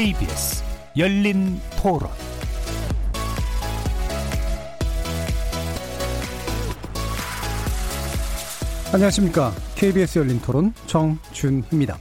[0.00, 0.64] KBS
[0.96, 2.08] 열린 토론
[8.94, 9.52] 안녕하십니까.
[9.74, 11.98] KBS 열린 토론 정준희입니다.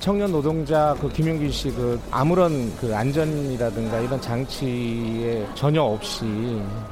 [0.00, 6.24] 청년 노동자 그 김용균 씨 그 아무런 그 안전이라든가 이런 장치에 전혀 없이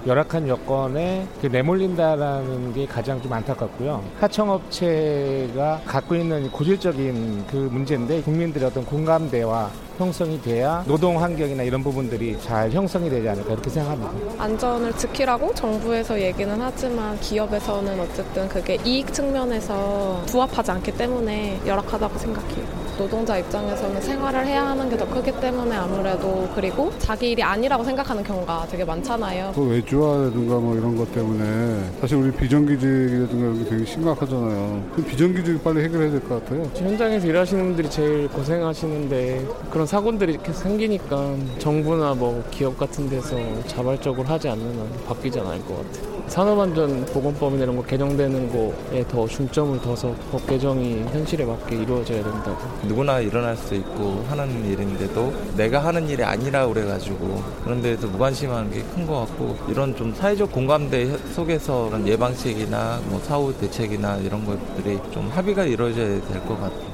[0.06, 4.04] 열악한 여건에 그 내몰린다라는 게 가장 좀 안타깝고요.
[4.20, 12.40] 하청업체가 갖고 있는 고질적인 그 문제인데 국민들의 어떤 공감대와 형성이 돼야 노동 환경이나 이런 부분들이
[12.40, 14.42] 잘 형성이 되지 않을까 이렇게 생각합니다.
[14.42, 22.79] 안전을 지키라고 정부에서 얘기는 하지만 기업에서는 어쨌든 그게 이익 측면에서 부합하지 않기 때문에 열악하다고 생각해요.
[23.00, 28.22] 노동자 입장에서는 생활을 해야 하는 게 더 크기 때문에 아무래도 그리고 자기 일이 아니라고 생각하는
[28.22, 29.52] 경우가 되게 많잖아요.
[29.54, 34.82] 그 외주화라든가 뭐 이런 것 때문에 사실 우리 비정규직이라든가 이런 게 되게 심각하잖아요.
[34.94, 36.70] 그 비정규직 빨리 해결해야 될 것 같아요.
[36.74, 43.36] 현장에서 일하시는 분들이 제일 고생하시는데 그런 사고들이 이렇게 생기니까 정부나 뭐 기업 같은 데서
[43.66, 46.10] 자발적으로 하지 않는 한 바뀌지 않을 것 같아요.
[46.28, 52.58] 산업안전보건법이나 이런 거 개정되는 거에 더 중점을 둬서 법 개정이 현실에 맞게 이루어져야 된다고.
[52.90, 59.06] 누구나 일어날 수 있고 하는 일인데도 내가 하는 일이 아니라 그래가지고 그런 데에서 무관심한 게큰
[59.06, 65.64] 것 같고 이런 좀 사회적 공감대 속에서 예방책이나 뭐 사후 대책이나 이런 것들이 좀 합의가
[65.66, 66.90] 이루어져야 될 것 같아요.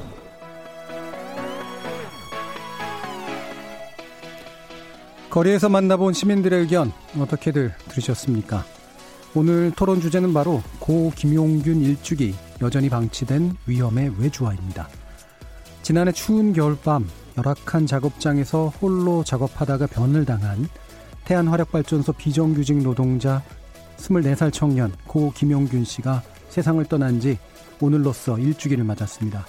[5.31, 8.65] 거리에서 만나본 시민들의 의견 어떻게들 들으셨습니까?
[9.35, 14.89] 오늘 토론 주제는 바로 고 김용균 일주기 여전히 방치된 위험의 외주화입니다.
[15.87, 20.69] 지난해 추운 겨울밤 열악한 작업장에서 홀로 작업하다가 변을 당한
[21.25, 23.41] 태안화력발전소 비정규직 노동자
[23.97, 27.39] 24살 청년 고 김용균 씨가 세상을 떠난 지
[27.81, 29.47] 오늘로써 일주기를 맞았습니다.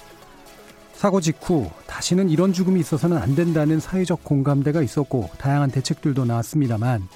[0.92, 7.08] 사고 직후 다시는 이런 죽음이 있어서는 안 된다는 사회적 공감대가 있었고 다양한 대책들도 나왔습니다만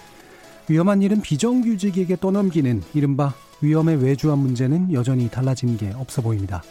[0.66, 6.64] 위험한 일은 비정규직에게 떠넘기는 이른바 위험의 외주화 문제는 여전히 달라진 게 없어 보입니다.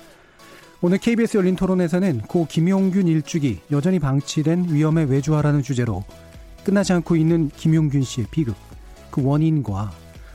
[0.83, 6.03] 오늘 KBS 열린 토론에서는 고 김용균 일주기 여전히 방치된 위험의 외주화라는 주제로
[6.63, 8.55] 끝나지 않고 있는 김용균 씨의 비극,
[9.11, 9.91] 그 원인과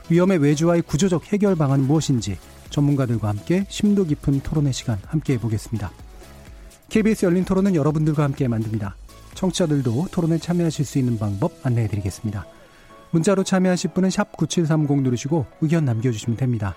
[0.09, 2.39] 위험의 외주화의 구조적 해결 방안은 무엇인지
[2.71, 5.91] 전문가들과 함께 심도 깊은 토론의 시간 함께 해보겠습니다.
[6.91, 8.95] KBS 열린 토론은 여러분들과 함께 만듭니다.
[9.35, 12.47] 청취자들도 토론에 참여하실 수 있는 방법 안내해드리겠습니다.
[13.11, 16.77] 문자로 참여하실 분은 9730 누르시고 의견 남겨주시면 됩니다.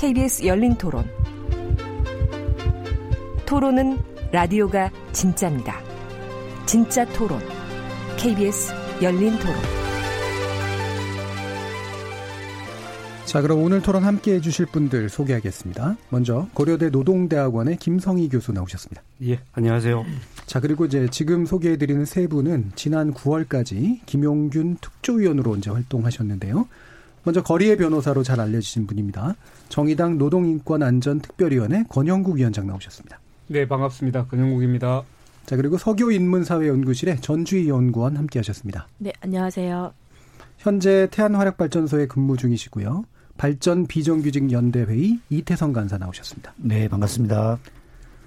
[0.00, 1.04] KBS 열린 토론.
[3.44, 3.98] 토론은
[4.32, 5.78] 라디오가 진짜입니다.
[6.64, 7.38] 진짜 토론,
[8.16, 8.72] KBS
[9.02, 9.54] 열린 토론.
[13.26, 15.98] 자, 그럼 오늘 토론 함께 해주실 분들 소개하겠습니다.
[16.08, 19.02] 먼저 고려대 노동대학원의 김성희 교수 나오셨습니다.
[19.24, 20.06] 예, 안녕하세요.
[20.46, 26.66] 자, 그리고 이제 지금 소개해드리는 세 분은 지난 9월까지 김용균 특조위원으로 이제 활동하셨는데요.
[27.24, 29.36] 먼저 거리의 변호사로 잘 알려지신 분입니다.
[29.68, 33.20] 정의당 노동인권안전특별위원회 권영국 위원장 나오셨습니다.
[33.48, 34.26] 네, 반갑습니다.
[34.26, 35.02] 권영국입니다.
[35.46, 38.86] 자, 그리고 석유인문사회연구실의 전주희 연구원 함께 하셨습니다.
[38.98, 39.92] 네, 안녕하세요.
[40.58, 43.04] 현재 태안화력발전소에 근무 중이시고요.
[43.36, 46.52] 발전 비정규직 연대회의 이태성 간사 나오셨습니다.
[46.56, 47.58] 네, 반갑습니다.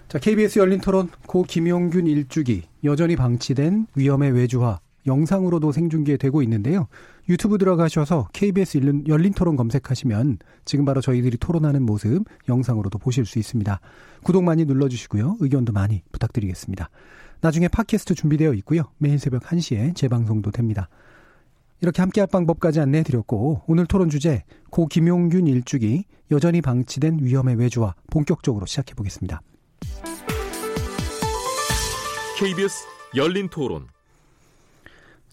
[0.09, 6.87] 자, KBS 열린 토론 고 김용균 일주기 여전히 방치된 위험의 외주화 영상으로도 생중계되고 있는데요.
[7.29, 13.79] 유튜브 들어가셔서 KBS 열린 토론 검색하시면 지금 바로 저희들이 토론하는 모습 영상으로도 보실 수 있습니다.
[14.23, 15.37] 구독 많이 눌러주시고요.
[15.39, 16.89] 의견도 많이 부탁드리겠습니다.
[17.41, 18.83] 나중에 팟캐스트 준비되어 있고요.
[18.97, 20.89] 매일 새벽 1시에 재방송도 됩니다.
[21.81, 28.65] 이렇게 함께할 방법까지 안내해드렸고 오늘 토론 주제 고 김용균 일주기 여전히 방치된 위험의 외주화 본격적으로
[28.65, 29.41] 시작해보겠습니다.
[32.39, 32.85] KBS
[33.15, 33.92] 열린 토론.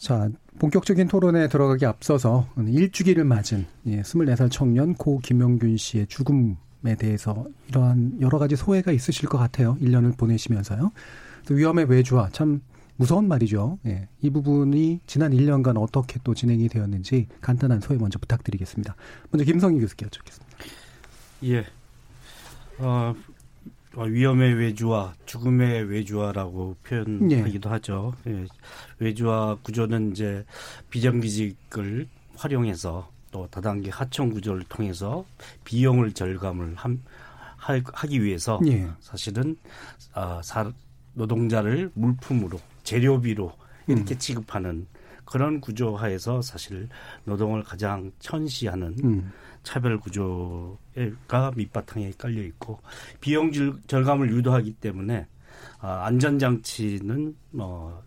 [0.00, 7.44] 자, 본격적인 토론에 들어가기 앞서서 일주기를 맞은 예, 24살 청년 고 김용균 씨의 죽음에 대해서
[7.68, 9.76] 이러한 여러 가지 소회가 있으실 것 같아요.
[9.82, 10.90] 1년을 보내시면서요.
[11.50, 12.62] 위험의 외주화 참
[12.96, 13.78] 무서운 말이죠.
[13.86, 18.96] 예, 이 부분이 지난 1년간 어떻게 또 진행이 되었는지 간단한 소회 먼저 부탁드리겠습니다.
[19.30, 20.56] 먼저 김성희 교수께 여쭙겠습니다.
[21.44, 21.66] 예.
[22.78, 23.14] 어,
[23.96, 27.72] 위험의 외주화, 죽음의 외주화라고 표현하기도 예.
[27.72, 28.14] 하죠.
[28.26, 28.46] 예.
[28.98, 30.44] 외주화 구조는 이제
[30.90, 32.06] 비정규직을
[32.36, 35.24] 활용해서 또 다단계 하청 구조를 통해서
[35.64, 37.02] 비용을 절감을 함,
[37.56, 38.88] 하기 위해서 예.
[39.00, 39.56] 사실은
[40.12, 40.70] 아, 사,
[41.14, 43.52] 노동자를 물품으로 재료비로
[43.88, 44.18] 이렇게 음.
[44.18, 44.86] 취급하는
[45.24, 46.88] 그런 구조 하에서 사실
[47.24, 49.32] 노동을 가장 천시하는 음.
[49.62, 52.80] 차별 구조가 밑바탕에 깔려 있고
[53.20, 53.50] 비용
[53.86, 55.26] 절감을 유도하기 때문에
[55.80, 58.02] 아, 안전 장치는 뭐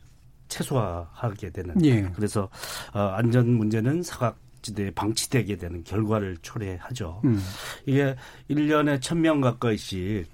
[0.47, 2.01] 최소화하게 되는 예.
[2.15, 2.50] 그래서
[2.94, 7.21] 어, 안전 문제는 사각 지대에 방치되게 되는 결과를 초래하죠.
[7.25, 7.41] 음.
[7.85, 8.15] 이게
[8.50, 10.25] 1년에 1000명 가까이씩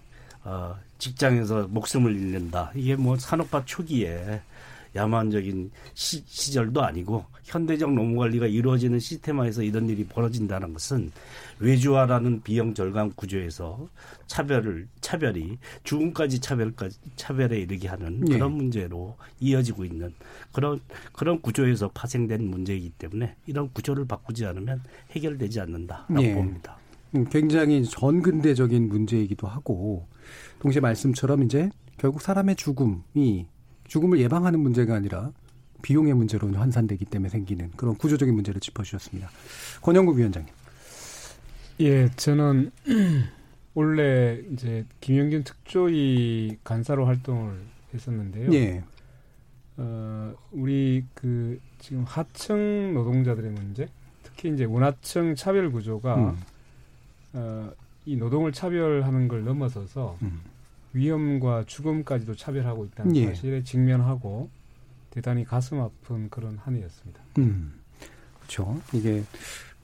[0.44, 2.72] 어, 직장에서 목숨을 잃는다.
[2.76, 4.42] 이게 뭐 산업화 초기에
[4.96, 11.12] 야만적인 시, 시절도 아니고 현대적 노무 관리가 이루어지는 시스템화에서 이런 일이 벌어진다는 것은
[11.60, 13.88] 외주화라는 비용 절감 구조에서
[14.28, 18.34] 차별을 차별이 죽음까지 차별까지 차별에 이르게 하는 예.
[18.34, 20.14] 그런 문제로 이어지고 있는
[20.52, 20.80] 그런
[21.12, 24.82] 그런 구조에서 파생된 문제이기 때문에 이런 구조를 바꾸지 않으면
[25.12, 26.34] 해결되지 않는다라고 예.
[26.34, 26.78] 봅니다.
[27.16, 30.08] 음, 굉장히 전근대적인 문제이기도 하고
[30.60, 33.48] 동시에 말씀처럼 이제 결국 사람의 죽음이
[33.90, 35.32] 죽음을 예방하는 문제가 아니라
[35.82, 39.30] 비용의 문제로 환산되기 때문에 생기는 그런 구조적인 문제를 짚어주셨습니다.
[39.82, 40.54] 권영국 위원장님.
[41.82, 42.72] 예, 저는
[43.74, 47.60] 원래 이제 김영균 특조위 간사로 활동을
[47.94, 48.54] 했었는데요.
[48.54, 48.84] 예.
[49.78, 53.88] 어, 우리 그 지금 하청 노동자들의 문제,
[54.24, 56.38] 특히 이제 원하청 차별 구조가 음.
[57.34, 57.72] 어,
[58.06, 60.42] 이 노동을 차별하는 걸 넘어서서 음.
[60.94, 63.28] 위험과 죽음까지도 차별하고 있다는 예.
[63.28, 64.50] 사실에 직면하고
[65.12, 67.22] 대단히 가슴 아픈 그런 한 해였습니다.
[67.38, 67.74] 음.
[68.40, 68.80] 그렇죠.
[68.94, 69.24] 이게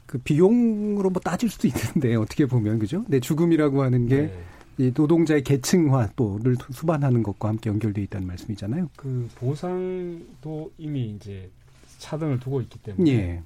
[0.06, 3.04] 그 비용으로 뭐 따질 수도 있는데 어떻게 보면 그죠?
[3.08, 4.44] 내 죽음이라고 하는 게 네.
[4.78, 8.90] 이 노동자의 계층화 또를 수반하는 것과 함께 연결돼 있다는 말씀이잖아요.
[8.96, 11.50] 그 보상도 이미 이제
[11.98, 13.44] 차등을 두고 있기 때문에 예.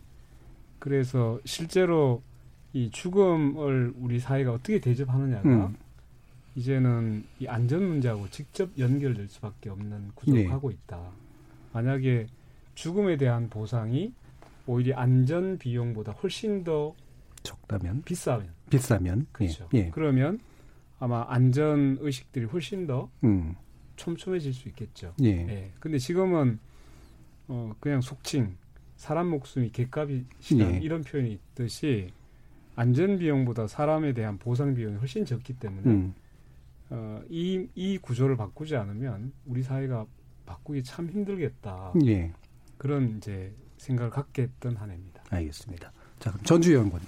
[0.80, 2.22] 그래서 실제로
[2.74, 5.76] 이 죽음을 우리 사회가 어떻게 대접하느냐가 음.
[6.60, 10.46] 이제는 이 안전 문제하고 직접 연결될 수밖에 없는 구조로 네.
[10.46, 11.10] 가고 있다.
[11.72, 12.28] 만약에
[12.76, 14.14] 죽음에 대한 보상이
[14.68, 16.94] 오히려 안전 비용보다 훨씬 더
[17.44, 19.70] 적다면 비싸면 비싸면 그렇죠.
[19.74, 19.78] 예.
[19.78, 19.90] 예.
[19.92, 20.40] 그러면
[21.00, 23.56] 아마 안전 의식들이 훨씬 더 음.
[23.96, 25.14] 촘촘해질 수 있겠죠.
[25.24, 25.30] 예.
[25.30, 25.72] 예.
[25.80, 26.60] 근데 지금은
[27.48, 28.58] 어 그냥 속칭
[28.98, 30.80] 사람 목숨이 객값이시다 예.
[30.82, 32.12] 이런 표현이 있듯이
[32.76, 36.14] 안전 비용보다 사람에 대한 보상 비용이 훨씬 적기 때문에 음.
[36.90, 40.06] 어, 이, 이 구조를 바꾸지 않으면 우리 사회가
[40.46, 41.94] 바꾸기 참 힘들겠다.
[42.06, 42.32] 예.
[42.78, 45.24] 그런 이제 생각을 갖게 했던 한 해입니다.
[45.30, 45.92] 알겠습니다.
[46.20, 47.02] 자, 그럼 전주 연구원.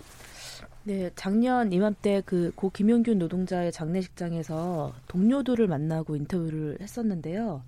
[0.84, 7.64] 네, 작년 이맘때 그 고 김용균 노동자의 장례식장에서 동료들을 만나고 인터뷰를 했었는데요.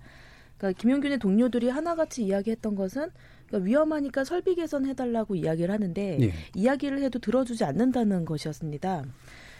[0.58, 3.10] 그러니까 김용균의 동료들이 하나같이 이야기했던 것은
[3.46, 6.32] 그러니까 위험하니까 설비 개선해달라고 이야기를 하는데 예.
[6.54, 9.04] 이야기를 해도 들어주지 않는다는 것이었습니다.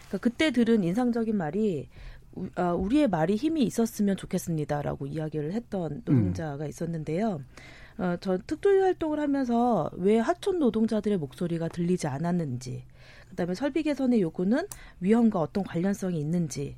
[0.07, 2.14] 그러니까 그때 들은 인상적인 말이 아,
[2.77, 6.69] 우리의 말이 힘이 있었으면 좋겠습니다라고 이야기를 했던 노동자가 음.
[6.69, 7.41] 있었는데요.
[7.97, 12.83] 어, 저 특조위 활동을 하면서 왜 하촌 노동자들의 목소리가 들리지 않았는지,
[13.29, 14.67] 그다음에 설비 개선의 요구는
[14.99, 16.75] 위험과 어떤 관련성이 있는지,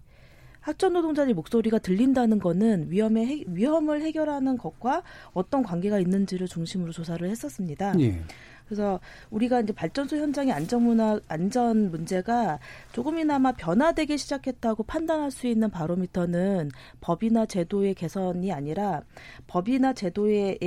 [0.67, 5.01] 하천 노동자들 목소리가 들린다는 거는 위험의 해, 위험을 해결하는 것과
[5.31, 7.97] 어떤 관계가 있는지를 중심으로 조사를 했었습니다.
[8.01, 8.21] 예.
[8.67, 12.59] 그래서 우리가 이제 발전소 현장의 안전 문화 안전 문제가
[12.91, 16.71] 조금이나마 변화되기 시작했다고 판단할 수 있는 바로미터는
[17.01, 19.01] 법이나 제도의 개선이 아니라
[19.47, 20.59] 법이나 제도의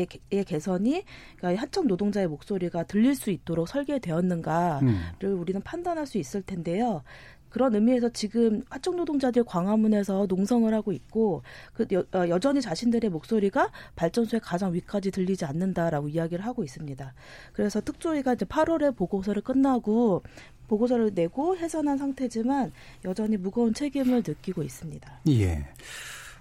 [0.46, 1.04] 개선이
[1.36, 5.40] 그러니까 하청 노동자의 목소리가 들릴 수 있도록 설계되었는가를 음.
[5.40, 7.02] 우리는 판단할 수 있을 텐데요.
[7.50, 11.42] 그런 의미에서 지금 하청 노동자들 광화문에서 농성을 하고 있고
[11.74, 17.12] 그 여, 어, 여전히 자신들의 목소리가 발전소의 가장 위까지 들리지 않는다라고 이야기를 하고 있습니다.
[17.52, 20.22] 그래서 특조위가 이제 8월에 보고서를 끝나고
[20.68, 22.72] 보고서를 내고 해산한 상태지만
[23.04, 25.20] 여전히 무거운 책임을 느끼고 있습니다.
[25.28, 25.66] 예.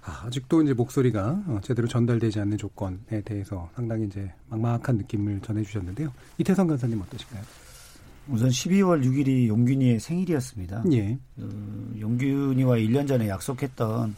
[0.02, 6.12] 아, 아직도 이제 목소리가 어, 제대로 전달되지 않는 조건에 대해서 상당히 이제 막막한 느낌을 전해주셨는데요.
[6.38, 7.42] 이태성 간사님 어떠신가요?
[8.28, 10.84] 우선 12월 6일이 용균이의 생일이었습니다.
[10.92, 11.18] 예.
[11.38, 11.48] 어,
[11.98, 14.14] 용균이와 1년 전에 약속했던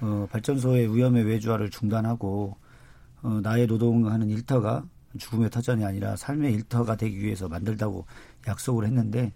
[0.00, 2.56] 어, 발전소의 위험의 외주화를 중단하고
[3.22, 4.84] 어, 나의 노동하는 일터가
[5.18, 8.04] 죽음의 터전이 아니라 삶의 일터가 되기 위해서 만들다고
[8.46, 9.32] 약속을 했는데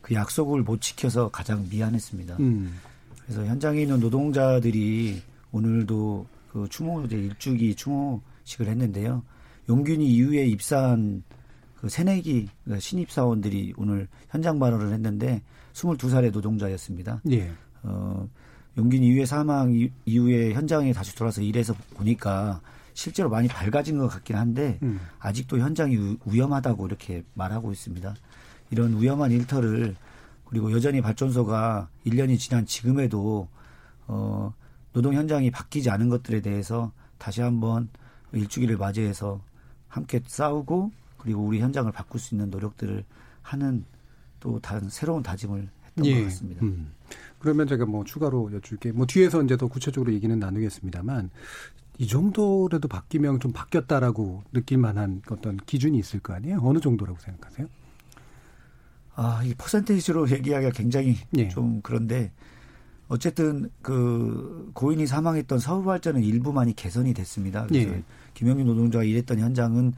[0.00, 2.36] 그 약속을 못 지켜서 가장 미안했습니다.
[2.40, 2.78] 음.
[3.24, 5.22] 그래서 현장에 있는 노동자들이
[5.52, 9.22] 오늘도 그 추모 일주기 추모식을 했는데요.
[9.68, 11.22] 용균이 이후에 입사한
[11.80, 15.42] 그 새내기 그 신입 사원들이 오늘 현장 발언을 했는데
[15.74, 17.22] 22살의 노동자였습니다.
[17.30, 17.50] 예.
[17.82, 18.28] 어,
[18.76, 19.72] 용균 이후에 사망
[20.04, 22.60] 이후에 현장에 다시 돌아서 일해서 보니까
[22.94, 25.00] 실제로 많이 밝아진 것 같긴 한데 음.
[25.20, 28.14] 아직도 현장이 위험하다고 이렇게 말하고 있습니다.
[28.70, 29.94] 이런 위험한 일터를
[30.44, 33.48] 그리고 여전히 발전소가 1년이 지난 지금에도
[34.06, 34.52] 어
[34.92, 37.88] 노동 현장이 바뀌지 않은 것들에 대해서 다시 한번
[38.32, 39.40] 일주기를 맞이해서
[39.86, 43.04] 함께 싸우고 그리고 우리 현장을 바꿀 수 있는 노력들을
[43.42, 43.84] 하는
[44.40, 46.18] 또 다른 새로운 다짐을 했던 예.
[46.18, 46.64] 것 같습니다.
[46.64, 46.92] 음.
[47.38, 51.30] 그러면 제가 뭐 추가로 여쭐게 뭐 뒤에서 이제 더 구체적으로 얘기는 나누겠습니다만
[51.98, 56.60] 이 정도라도 바뀌면 좀 바뀌었다라고 느낄 만한 어떤 기준이 있을 거 아니에요?
[56.62, 57.66] 어느 정도라고 생각하세요?
[59.16, 61.48] 아, 이 퍼센테이지로 얘기하기가 굉장히 예.
[61.48, 62.30] 좀 그런데
[63.08, 67.66] 어쨌든 그 고인이 사망했던 서울 발전은 일부만이 개선이 됐습니다.
[67.66, 68.04] 그래서 예.
[68.34, 69.94] 김영민 노동자가 일했던 현장은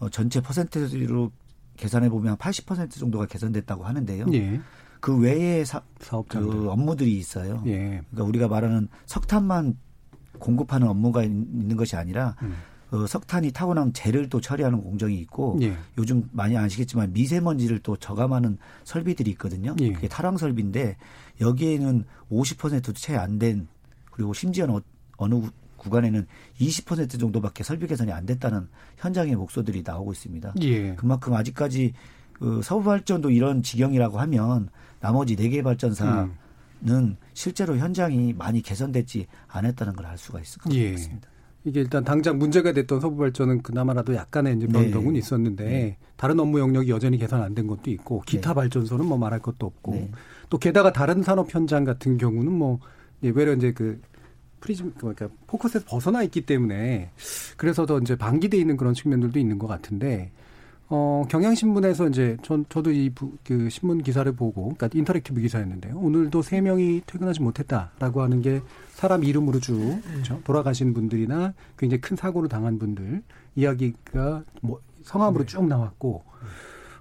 [0.00, 1.30] 어, 전체 퍼센테이지로
[1.76, 4.26] 계산해 보면 80% 정도가 개선됐다고 하는데요.
[4.32, 4.60] 예.
[5.00, 5.80] 그 외에 사,
[6.28, 7.62] 그 업무들이 있어요.
[7.66, 8.02] 예.
[8.10, 9.76] 그러니까 우리가 말하는 석탄만
[10.38, 12.54] 공급하는 업무가 있는 것이 아니라 음.
[12.90, 15.76] 어, 석탄이 타고난 재를 또 처리하는 공정이 있고 예.
[15.98, 19.76] 요즘 많이 아시겠지만 미세먼지를 또 저감하는 설비들이 있거든요.
[19.80, 19.92] 예.
[19.92, 20.96] 그게 탈황 설비인데
[21.40, 23.68] 여기에는 50%도 채 안 된
[24.10, 24.80] 그리고 심지어는 어,
[25.18, 25.40] 어느
[25.78, 26.26] 구간에는
[26.60, 28.68] 20% 정도밖에 설비 개선이 안 됐다는
[28.98, 30.54] 현장의 목소들이 나오고 있습니다.
[30.62, 30.94] 예.
[30.96, 31.94] 그만큼 아직까지
[32.34, 34.68] 그 서부 발전도 이런 지경이라고 하면
[35.00, 36.30] 나머지 4개 발전사는
[36.88, 37.16] 음.
[37.34, 40.92] 실제로 현장이 많이 개선됐지 않았다는 걸 알 수가 있을 것 예.
[40.92, 41.28] 같습니다.
[41.64, 45.18] 이게 일단 당장 문제가 됐던 서부 발전은 그나마라도 약간의 이제 변동은 네.
[45.18, 45.96] 있었는데 네.
[46.16, 48.54] 다른 업무 영역이 여전히 개선 안 된 것도 있고 기타 네.
[48.54, 50.10] 발전소는 뭐 말할 것도 없고 네.
[50.48, 52.78] 또 게다가 다른 산업 현장 같은 경우는 뭐
[53.24, 54.00] 예, 외려 이제 그
[54.60, 57.10] 프리즘 그러니까 포커스에서 벗어나 있기 때문에
[57.56, 60.30] 그래서 더 이제 방기돼 있는 그런 측면들도 있는 것 같은데
[60.90, 63.10] 어, 경향신문에서 이제 전, 저도 이
[63.44, 65.98] 그 신문 기사를 보고, 그러니까 interactive 기사였는데요.
[65.98, 68.60] 오늘도 세 명이 퇴근하지 못했다라고 하는 게
[68.94, 70.40] 사람 이름으로 쭉 그렇죠?
[70.44, 73.22] 돌아가신 분들이나 굉장히 큰 사고를 당한 분들
[73.54, 75.50] 이야기가 뭐 성함으로 네.
[75.50, 76.24] 쭉 나왔고,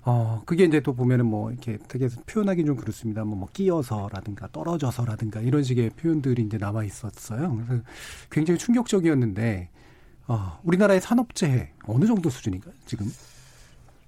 [0.10, 3.26] 어, 그게 이제 또 보면은 뭐 이렇게 되게 표현하기 좀 그렇습니다.
[3.26, 7.62] 뭐, 뭐 끼어서라든가 떨어져서라든가 이런 식의 표현들이 이제 나와 있었어요.
[7.68, 7.84] 그래서
[8.32, 9.70] 굉장히 충격적이었는데,
[10.28, 13.12] 어, 우리나라의 산업재해 어느 정도 수준인가요, 지금?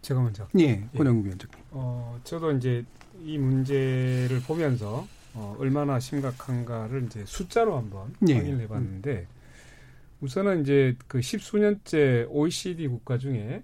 [0.02, 0.48] 제가 먼저.
[0.58, 1.66] 예, 권영국 위원장님.
[1.72, 2.86] 어, 저도 이제
[3.22, 8.36] 이 문제를 보면서 어, 얼마나 심각한가를 이제 숫자로 한번 예.
[8.36, 9.28] 확인을 해봤는데 음.
[10.22, 13.64] 우선은 이제 그 십수년째 OECD 국가 중에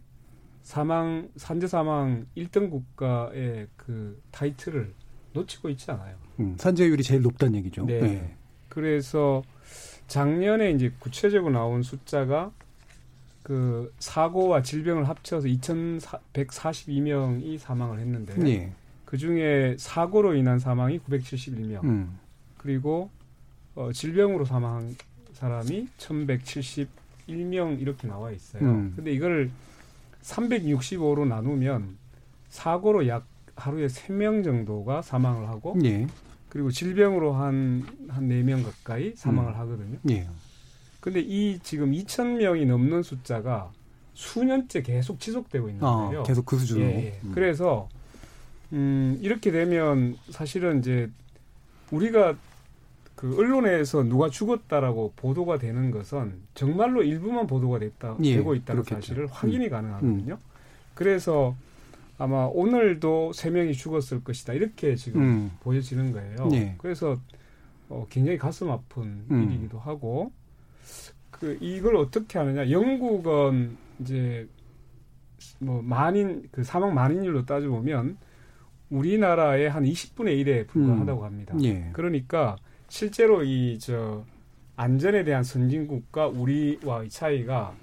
[0.65, 4.91] 사망 산재 사망 1등 국가의 그 타이틀을
[5.33, 6.15] 놓치고 있지 않아요.
[6.39, 7.85] 음, 산재율이 제일 높다는 얘기죠.
[7.85, 8.01] 네.
[8.01, 8.35] 네.
[8.67, 9.43] 그래서
[10.07, 12.51] 작년에 이제 구체적으로 나온 숫자가
[13.43, 18.73] 그 사고와 질병을 합쳐서 2,142명이 사망을 했는데 예.
[19.05, 22.17] 그 중에 사고로 인한 사망이 971명 음.
[22.57, 23.11] 그리고
[23.75, 24.95] 어, 질병으로 사망한
[25.33, 28.63] 사람이 1,171명 이렇게 나와 있어요.
[28.63, 28.93] 음.
[28.95, 29.51] 근데 이걸
[30.25, 31.97] 365로 나누면
[32.49, 36.07] 사고로 약 하루에 3명 정도가 사망을 하고 예.
[36.49, 39.59] 그리고 질병으로 한한 4명 가까이 사망을 음.
[39.59, 39.97] 하거든요.
[40.09, 40.27] 예.
[40.99, 43.71] 근데 이 지금 2천 명이 넘는 숫자가
[44.13, 46.23] 수년째 계속 지속되고 있는 아, 거예요.
[46.23, 46.85] 계속 그 수준으로.
[46.85, 47.19] 예, 예.
[47.23, 47.31] 음.
[47.33, 47.87] 그래서
[48.73, 51.09] 음, 이렇게 되면 사실은 이제
[51.91, 52.35] 우리가
[53.15, 59.01] 그 언론에서 누가 죽었다라고 보도가 되는 것은 정말로 일부만 보도가 됐다 예, 되고 있다는 그렇겠죠.
[59.01, 59.71] 사실을 확인이 음.
[59.71, 60.33] 가능하거든요.
[60.33, 60.55] 음.
[60.93, 61.55] 그래서
[62.17, 65.51] 아마 오늘도 세 명이 죽었을 것이다 이렇게 지금 음.
[65.61, 66.49] 보여지는 거예요.
[66.53, 66.75] 예.
[66.77, 67.17] 그래서
[67.89, 69.43] 어, 굉장히 가슴 아픈 음.
[69.43, 70.31] 일이기도 하고
[71.31, 72.69] 그 이걸 어떻게 하느냐?
[72.69, 74.47] 영국은 이제
[75.59, 78.17] 뭐 만인 그 사망 만인율로 따져 보면
[78.89, 81.25] 우리나라의 한 20분의 1에 불과하다고 음.
[81.25, 81.55] 합니다.
[81.63, 81.89] 예.
[81.93, 82.57] 그러니까
[82.89, 84.23] 실제로 이 저
[84.77, 87.73] 안전에 대한 선진국과 우리와의 차이가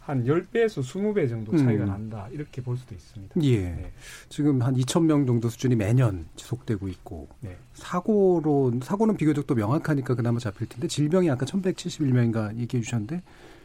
[0.00, 1.88] 한 10배에서 20배 정도 차이가 음.
[1.88, 2.28] 난다.
[2.32, 3.34] 이렇게 볼 수도 있습니다.
[3.42, 3.58] 예.
[3.60, 3.92] 네.
[4.30, 7.56] 지금 한 2,000명 정도 수준이 매년 지속되고 있고, 네.
[7.74, 13.22] 사고로, 사고는 비교적 또 명확하니까 그나마 잡힐 텐데, 질병이 아까 1,171명인가 얘기해 주셨는데,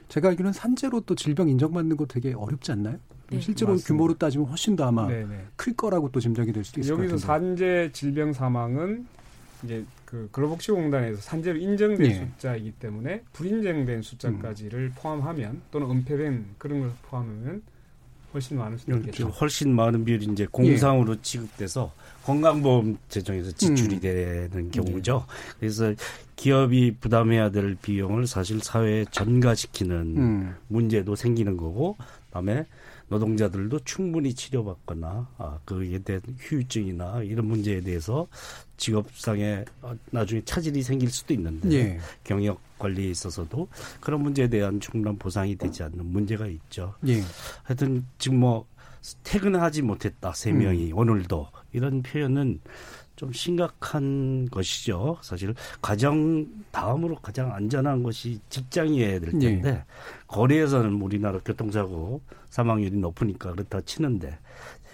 [0.10, 2.98] 제가 알기로는 산재로 또 질병 인정받는 거 되게 어렵지 않나요?
[3.32, 3.40] 네.
[3.40, 3.88] 실제로 맞습니다.
[3.88, 5.26] 규모로 따지면 훨씬 더 아마 네네.
[5.26, 5.46] 네.
[5.56, 7.12] 클 거라고 또 짐작이 될 수도 있을 것 같아요.
[7.12, 9.08] 여기서 산재 질병 사망은
[9.64, 9.84] 이제
[10.16, 12.14] 그 근로복지공단에서 산재로 인정된 예.
[12.14, 14.94] 숫자이기 때문에 불인정된 숫자까지를 음.
[14.96, 17.62] 포함하면 또는 은폐된 그런 걸 포함하면
[18.34, 19.28] 훨씬 많을 수 있겠죠.
[19.28, 21.18] 훨씬 많은 비율이 이제 공상으로 예.
[21.22, 21.92] 지급돼서
[22.24, 24.00] 건강보험 재정에서 지출이 음.
[24.00, 25.26] 되는 경우죠.
[25.28, 25.60] 예.
[25.60, 25.94] 그래서
[26.38, 30.56] 기업이 부담해야 될 비용을 사실 사회에 전가시키는 음.
[30.70, 32.66] 문제도 생기는 거고 그다음에
[33.08, 38.28] 노동자들도 충분히 치료받거나 아, 그에 대한 후유증이나 이런 문제에 대해서
[38.78, 42.00] 직업상에 어, 나중에 차질이 생길 수도 있는데 예.
[42.24, 43.68] 경력 관리에 있어서도
[44.00, 46.96] 그런 문제에 대한 충분한 보상이 되지 않는 문제가 있죠.
[47.08, 47.22] 예.
[47.64, 48.66] 하여튼 지금 뭐
[49.24, 50.98] 퇴근하지 못했다 세 명이 음.
[50.98, 52.60] 오늘도 이런 표현은
[53.16, 55.18] 좀 심각한 것이죠.
[55.22, 59.84] 사실 가장 다음으로 가장 안전한 것이 직장이어야 될 텐데 예.
[60.28, 64.38] 거리에서는 우리나라 교통사고 사망률이 높으니까 그렇다 치는데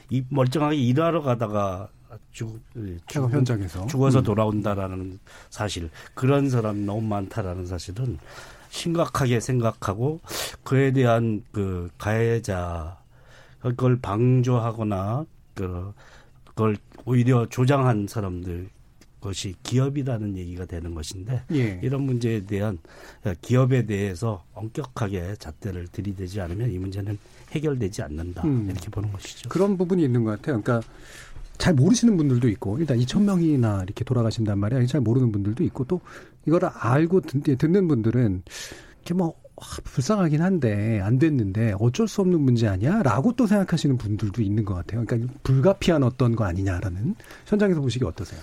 [0.09, 1.89] 이 멀쩡하게 일하러 가다가
[2.31, 2.59] 죽,
[3.07, 4.23] 죽 현장에서 죽어서 음.
[4.23, 8.19] 돌아온다라는 사실 그런 사람 너무 많다라는 사실은
[8.69, 10.19] 심각하게 생각하고
[10.63, 12.97] 그에 대한 그 가해자
[13.59, 15.93] 그걸 방조하거나 그
[16.45, 18.69] 그걸 오히려 조장한 사람들
[19.21, 21.79] 것이 기업이라는 얘기가 되는 것인데 예.
[21.83, 22.79] 이런 문제에 대한
[23.41, 27.17] 기업에 대해서 엄격하게 잣대를 들이대지 않으면 이 문제는
[27.51, 28.67] 해결되지 않는다 음.
[28.69, 29.47] 이렇게 보는 것이죠.
[29.49, 30.61] 그런 부분이 있는 것 같아요.
[30.61, 30.87] 그러니까
[31.59, 34.83] 잘 모르시는 분들도 있고 일단 2천 명이나 이렇게 돌아가신단 말이야.
[34.87, 36.01] 잘 모르는 분들도 있고 또
[36.47, 38.41] 이거를 알고 듣는 분들은
[38.97, 39.35] 이렇게 뭐
[39.83, 45.05] 불쌍하긴 한데 안 됐는데 어쩔 수 없는 문제 아니야?라고 또 생각하시는 분들도 있는 것 같아요.
[45.05, 47.15] 그러니까 불가피한 어떤 거 아니냐라는
[47.45, 48.39] 현장에서 보시기 어떠세요?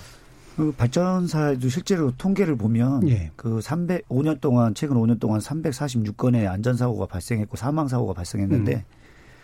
[0.57, 3.31] 그 발전사에도 실제로 통계를 보면 예.
[3.37, 8.83] 그 300, 5년 동안 최근 5년 동안 346건의 안전사고가 발생했고 사망사고가 발생했는데 음.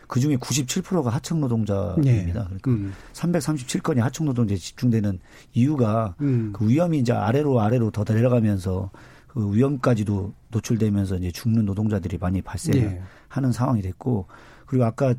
[0.09, 2.09] 그 중에 97%가 하청 노동자입니다.
[2.11, 2.33] 예.
[2.33, 2.93] 그러니까 음.
[3.13, 5.21] 337건이 하청 노동자에 집중되는
[5.53, 6.53] 이유가 음.
[6.53, 8.91] 그 위험이 이제 아래로 아래로 더 내려가면서
[9.35, 13.03] 그 위험까지도 노출되면서 이제 죽는 노동자들이 많이 발생하는
[13.49, 13.53] 예.
[13.53, 14.27] 상황이 됐고
[14.67, 15.15] 그리고 아까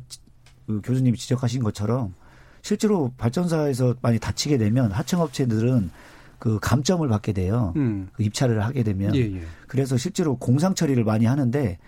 [0.66, 2.14] 그 교수님이 지적하신 것처럼
[2.62, 5.90] 실제로 발전사에서 많이 다치게 되면 하청업체들은
[6.38, 7.72] 그 감점을 받게 돼요.
[7.76, 8.08] 음.
[8.12, 9.14] 그 입찰을 하게 되면.
[9.14, 9.42] 예, 예.
[9.68, 11.78] 그래서 실제로 공상 처리를 많이 하는데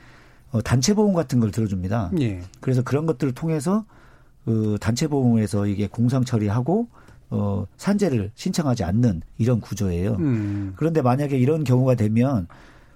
[0.50, 2.12] 어, 단체 보험 같은 걸 들어줍니다.
[2.20, 2.42] 예.
[2.60, 3.84] 그래서 그런 것들을 통해서
[4.44, 6.88] 그 단체 보험에서 이게 공상 처리하고
[7.30, 10.16] 어, 산재를 신청하지 않는 이런 구조예요.
[10.18, 10.72] 음.
[10.76, 12.46] 그런데 만약에 이런 경우가 되면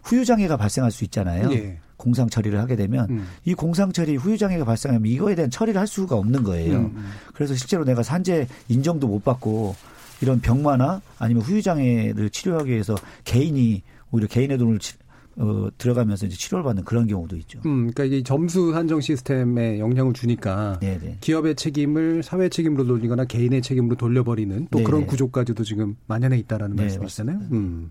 [0.03, 1.53] 후유장애가 발생할 수 있잖아요.
[1.53, 1.79] 예.
[1.97, 3.27] 공상 처리를 하게 되면 음.
[3.45, 6.79] 이 공상 처리 후유 장애가 발생하면 이거에 대한 처리를 할 수가 없는 거예요.
[6.79, 7.11] 음, 음.
[7.33, 9.77] 그래서 실제로 내가 산재 인정도 못 받고
[10.21, 14.95] 이런 병마나 아니면 후유 장애를 치료하기 위해서 개인이 오히려 개인의 돈을 치,
[15.37, 17.61] 어, 들어가면서 이제 치료를 받는 그런 경우도 있죠.
[17.65, 21.19] 음, 그러니까 이 점수 한정 시스템에 영향을 주니까 네네.
[21.21, 24.85] 기업의 책임을 사회 책임으로 돌리거나 개인의 책임으로 돌려버리는 또 네네.
[24.85, 27.39] 그런 구조까지도 지금 만연해 있다라는 네, 말씀이시잖아요.
[27.53, 27.91] 음.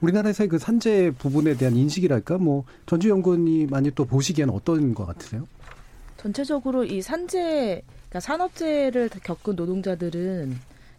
[0.00, 5.46] 우리나라에서의 그 산재 부분에 대한 인식이랄까 뭐 전주 연구원이 많이 또 보시기에는 어떤 것 같으세요?
[6.16, 10.56] 전체적으로 이 산재 그러니까 산업재해를 겪은 노동자들은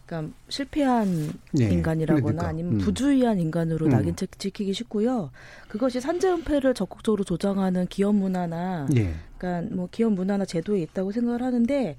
[0.08, 2.48] 그러니까 실패한 네, 인간이라거나 그러니까.
[2.48, 2.78] 아니면 음.
[2.78, 3.90] 부주의한 인간으로 음.
[3.90, 5.30] 낙인 찍히기 쉽고요.
[5.68, 9.12] 그것이 산재 은폐를 적극적으로 조장하는 기업 문화나 네.
[9.36, 11.96] 그러니까 뭐 기업 문화나 제도에 있다고 생각을 하는데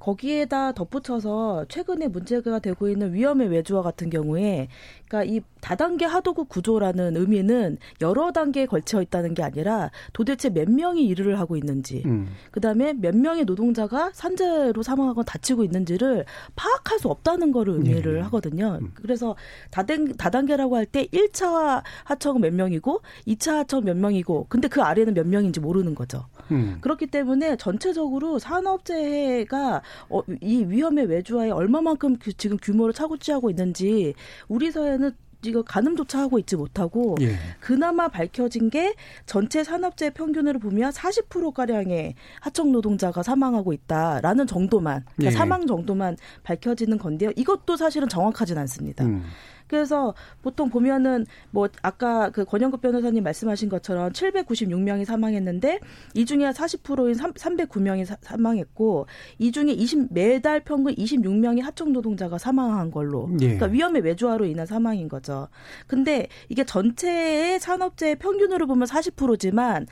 [0.00, 4.68] 거기에다 덧붙여서 최근에 문제가 되고 있는 위험의 외주화 같은 경우에
[5.08, 11.06] 그러니까 이 다단계 하도급 구조라는 의미는 여러 단계에 걸쳐 있다는 게 아니라 도대체 몇 명이
[11.06, 12.28] 일을 하고 있는지 음.
[12.50, 16.24] 그다음에 몇 명의 노동자가 산재로 사망하거나 다치고 있는지를
[16.56, 18.20] 파악할 수 없다는 거를 의미를 네.
[18.22, 18.78] 하거든요.
[18.80, 18.92] 음.
[18.94, 19.36] 그래서
[19.70, 25.14] 다단, 다단계라고 할 때 1차 하청은 몇 명이고 2차 하청 몇 명이고 근데 그 아래는
[25.14, 26.24] 몇 명인지 모르는 거죠.
[26.50, 26.78] 음.
[26.80, 34.14] 그렇기 때문에 전체적으로 산업재해가 어, 이 위험의 외주화에 얼마만큼 그 지금 규모를 차고치하고 있는지
[34.48, 35.12] 우리 사회는
[35.46, 37.34] 이거 가늠조차 하고 있지 못하고 예.
[37.60, 38.94] 그나마 밝혀진 게
[39.26, 45.30] 전체 산업재 평균으로 보면 40% 가량의 하청 노동자가 사망하고 있다라는 정도만 그러니까 예.
[45.30, 47.30] 사망 정도만 밝혀지는 건데요.
[47.36, 49.04] 이것도 사실은 정확하진 않습니다.
[49.04, 49.24] 음.
[49.70, 55.78] 그래서 보통 보면은 뭐 아까 그 권영급 변호사님 말씀하신 것처럼 796명이 사망했는데
[56.14, 59.06] 이 중에 40%인 309명이 사, 망했고
[59.38, 63.44] 이 중에 20 매달 평균 26명이 하청 노동자가 사망한 걸로 예.
[63.44, 65.46] 그러니까 위험의 외주화로 인한 사망인 거죠.
[65.86, 69.86] 근데 이게 전체의 산업재해 평균으로 보면 40%지만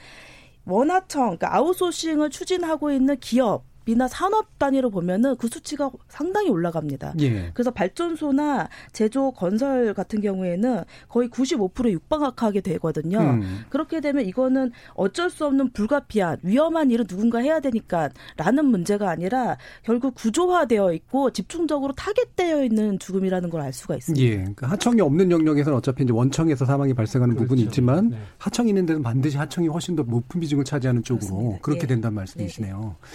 [0.65, 7.15] 원하청 그러니까 아웃소싱을 추진하고 있는 기업 이나 산업 단위로 보면은 그 수치가 상당히 올라갑니다.
[7.21, 7.51] 예.
[7.55, 13.19] 그래서 발전소나 제조 건설 같은 경우에는 거의 95% 육박하게 되거든요.
[13.21, 13.61] 음.
[13.69, 20.15] 그렇게 되면 이거는 어쩔 수 없는 불가피한 위험한 일은 누군가 해야 되니까라는 문제가 아니라 결국
[20.15, 24.25] 구조화되어 있고 집중적으로 타겟되어 있는 죽음이라는 걸 알 수가 있습니다.
[24.25, 24.37] 예.
[24.37, 27.49] 그러니까 하청이 없는 영역에서는 어차피 이제 원청에서 사망이 발생하는 그렇죠.
[27.49, 28.19] 부분이 있지만 네.
[28.39, 31.59] 하청이 있는 데는 반드시 하청이 훨씬 더 높은 비중을 차지하는 쪽으로 그렇습니다.
[31.63, 31.87] 그렇게 네.
[31.89, 32.97] 된단 말씀이시네요.
[33.01, 33.09] 네.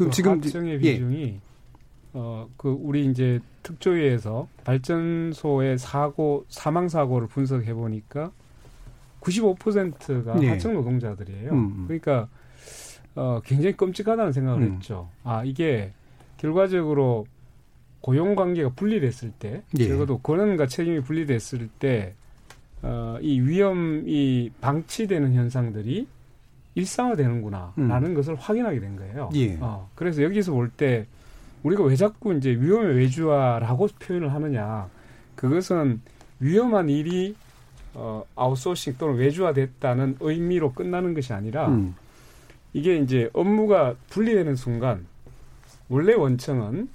[0.00, 0.78] 그 지금 하청의 예.
[0.78, 1.40] 비중이
[2.14, 8.32] 어, 그 우리 이제 특조위에서 발전소의 사고 사망 사고를 분석해 보니까
[9.20, 10.48] 95%가 네.
[10.48, 11.52] 하청 노동자들이에요.
[11.52, 11.84] 음, 음.
[11.86, 12.28] 그러니까
[13.14, 14.74] 어, 굉장히 끔찍하다는 생각을 음.
[14.76, 15.10] 했죠.
[15.22, 15.92] 아 이게
[16.38, 17.26] 결과적으로
[18.00, 19.88] 고용 관계가 분리됐을 때, 예.
[19.88, 22.14] 적어도 권한과 책임이 분리됐을 때,
[22.80, 26.06] 어, 이 위험이 방치되는 현상들이
[26.74, 28.14] 일상화되는구나라는 음.
[28.14, 29.30] 것을 확인하게 된 거예요.
[29.34, 29.56] 예.
[29.60, 31.06] 어, 그래서 여기서 볼 때
[31.62, 34.88] 우리가 왜 자꾸 이제 위험의 외주화라고 표현을 하느냐,
[35.34, 36.00] 그것은
[36.38, 37.36] 위험한 일이
[37.92, 41.94] 어, 아웃소싱 또는 외주화됐다는 의미로 끝나는 것이 아니라 음.
[42.72, 45.04] 이게 이제 업무가 분리되는 순간
[45.88, 46.88] 원래 원청은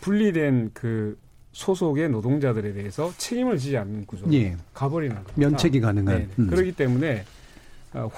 [0.00, 1.18] 분리된 그
[1.52, 4.56] 소속의 노동자들에 대해서 책임을 지지 않는 구조로 예.
[4.72, 5.32] 가버리는 겁니다.
[5.36, 6.16] 면책이 가능한.
[6.16, 6.28] 네.
[6.38, 6.46] 음.
[6.48, 7.24] 그렇기 때문에 어,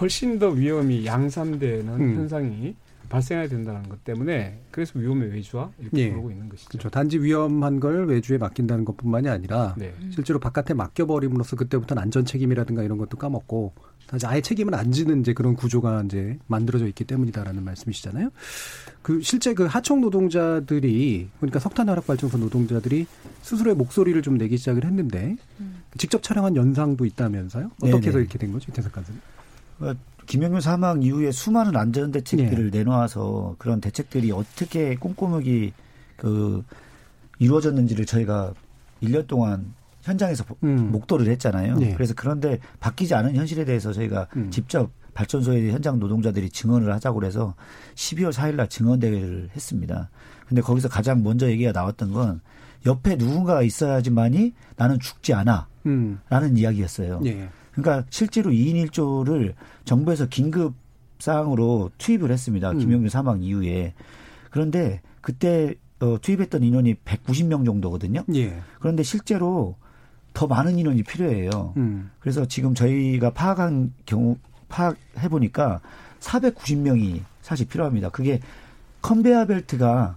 [0.01, 2.17] 훨씬 더 위험이 양산되는 음.
[2.17, 2.75] 현상이
[3.09, 6.11] 발생해야 된다는 것 때문에 그래서 위험의 외주화 이렇게 예.
[6.11, 6.69] 부르고 있는 것이죠.
[6.69, 6.91] 그렇죠.
[6.91, 9.95] 단지 위험한 걸 외주에 맡긴다는 것뿐만이 아니라 네.
[10.11, 13.73] 실제로 바깥에 맡겨버림으로써 그때부터는 안전 책임이라든가 이런 것도 까먹고
[14.07, 18.31] 다시 아예 책임을 안 지는 이제 그런 구조가 이제 만들어져 있기 때문이다라는 말씀이시잖아요.
[19.03, 23.07] 그 실제 그 하청 노동자들이 그러니까 석탄 화력 발전소 노동자들이
[23.43, 25.83] 스스로의 목소리를 좀 내기 시작을 했는데 음.
[25.97, 27.71] 직접 촬영한 연상도 있다면서요?
[27.77, 28.07] 어떻게 네네.
[28.07, 29.21] 해서 이렇게 된 거죠, 이태석 간사님?
[29.81, 29.95] 어,
[30.27, 32.79] 김영균 사망 이후에 수많은 안전 대책들을 네.
[32.79, 35.73] 내놓아서 그런 대책들이 어떻게 꼼꼼하게
[36.17, 36.63] 그
[37.39, 38.53] 이루어졌는지를 저희가
[39.03, 40.91] 1년 동안 현장에서 음.
[40.91, 41.77] 목도를 했잖아요.
[41.77, 41.95] 네.
[41.95, 44.51] 그래서 그런데 바뀌지 않은 현실에 대해서 저희가 음.
[44.51, 47.55] 직접 발전소의 현장 노동자들이 증언을 하자고 그래서
[47.95, 50.11] 12월 4일 날 증언 대회를 했습니다.
[50.47, 52.41] 근데 거기서 가장 먼저 얘기가 나왔던 건
[52.87, 55.67] 옆에 누군가가 있어야지만이 나는 죽지 않아.
[55.87, 56.21] 음.
[56.29, 57.21] 라는 이야기였어요.
[57.21, 57.49] 네.
[57.81, 60.75] 그러니까 실제로 2인 1조를 정부에서 긴급
[61.19, 62.73] 사항으로 투입을 했습니다.
[62.73, 62.79] 음.
[62.79, 63.95] 김영준 사망 이후에.
[64.51, 68.25] 그런데 그때 어, 투입했던 인원이 190명 정도거든요.
[68.35, 68.61] 예.
[68.79, 69.77] 그런데 실제로
[70.33, 71.75] 더 많은 인원이 필요해요.
[71.77, 72.11] 음.
[72.21, 74.37] 그래서 지금 저희가 파악한 경우
[74.69, 75.81] 파악해 보니까
[76.21, 78.11] 490명이 사실 필요합니다.
[78.11, 78.41] 그게
[79.03, 80.17] 컨베어 벨트가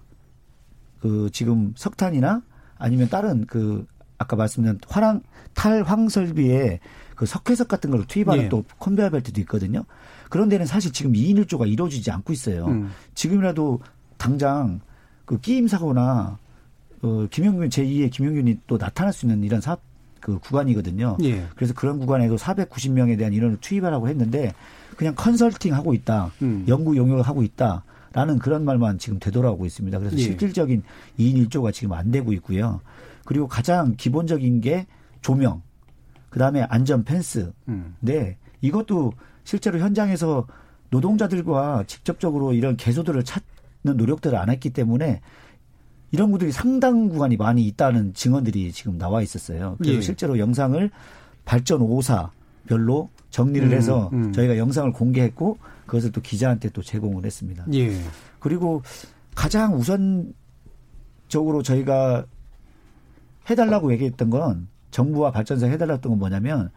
[1.00, 2.41] 그 지금 석탄이나
[2.78, 3.86] 아니면 다른 그
[4.17, 5.21] 아까 말씀드린 화랑
[5.54, 6.80] 탈황 설비에
[7.21, 8.49] 그 석회석 같은 걸 투입하는 네.
[8.49, 9.84] 또 컨베어 벨트도 있거든요.
[10.31, 12.65] 그런 데는 사실 지금 2인 1조가 이루어지지 않고 있어요.
[12.65, 12.89] 음.
[13.13, 13.79] 지금이라도
[14.17, 14.81] 당장
[15.25, 16.39] 그 끼임 사고나
[17.03, 19.81] 어 김영균 제2의 김영균이 또 나타날 수 있는 이런 사업
[20.19, 21.17] 그 구간이거든요.
[21.21, 21.45] 예.
[21.55, 24.55] 그래서 그런 구간에도 490명에 대한 인원을 투입하라고 했는데
[24.97, 26.31] 그냥 컨설팅 하고 있다.
[26.41, 26.65] 음.
[26.67, 27.84] 연구 용역을 하고 있다.
[28.13, 29.99] 라는 그런 말만 지금 되돌아오고 있습니다.
[29.99, 30.21] 그래서 예.
[30.21, 30.81] 실질적인
[31.19, 32.81] 2인 1조가 지금 안 되고 있고요.
[33.25, 34.88] 그리고 가장 기본적인 게
[35.21, 35.62] 조명,
[36.32, 37.52] 그 다음에 안전 펜스.
[37.67, 37.96] 음.
[38.00, 38.38] 네.
[38.62, 39.13] 이것도
[39.44, 40.48] 실제로 현장에서
[40.89, 45.22] 노동자들과 직접적으로 이런 개소들을 찾는 노력들을 안 했기 때문에
[46.12, 49.76] 이런 분들이 상당 구간이 많이 있다는 증언들이 지금 나와 있었어요.
[49.78, 50.02] 그래서 예.
[50.02, 50.89] 실제로 영상을
[51.46, 52.30] 발전 5사
[52.65, 54.32] 별로 정리를 음, 해서 음.
[54.32, 57.65] 저희가 영상을 공개했고 그것을 또 기자한테 또 제공을 했습니다.
[57.74, 57.94] 예.
[58.39, 58.84] 그리고
[59.36, 62.26] 가장 우선적으로 저희가
[63.50, 66.69] 해달라고 얘기했던 건 정부와 발전소 해달랐던 건 뭐냐면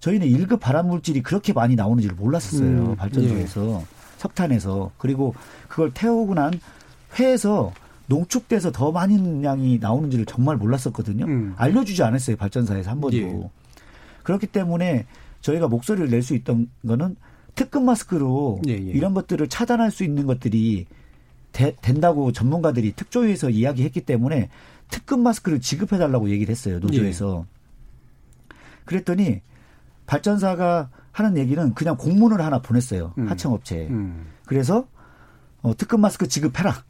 [0.00, 2.68] 저희는 1급 발암 물질이 그렇게 많이 나오는지를 몰랐었어요.
[2.68, 3.86] 음, 발전소에서 예.
[4.18, 5.34] 석탄에서 그리고
[5.68, 6.52] 그걸 태우고 난
[7.18, 7.72] 회에서
[8.06, 11.24] 농축돼서 더 많은 양이 나오는지를 정말 몰랐었거든요.
[11.24, 11.54] 음.
[11.56, 13.16] 알려주지 않았어요 발전사에서 한 번도.
[13.16, 13.50] 예.
[14.22, 15.06] 그렇기 때문에
[15.40, 17.16] 저희가 목소리를 낼 수 있던 거는
[17.54, 18.76] 특급 마스크로 예, 예.
[18.76, 20.86] 이런 것들을 차단할 수 있는 것들이
[21.52, 24.48] 되, 된다고 전문가들이 특조위에서 이야기했기 때문에
[24.90, 27.46] 특급 마스크를 지급해달라고 얘기를 했어요 노조에서.
[28.82, 28.84] 예.
[28.84, 29.42] 그랬더니
[30.06, 33.28] 발전사가 하는 얘기는 그냥 공문을 하나 보냈어요 음.
[33.28, 33.88] 하청업체에.
[33.88, 34.26] 음.
[34.46, 34.86] 그래서
[35.62, 36.84] 어, 특급 마스크 지급해라.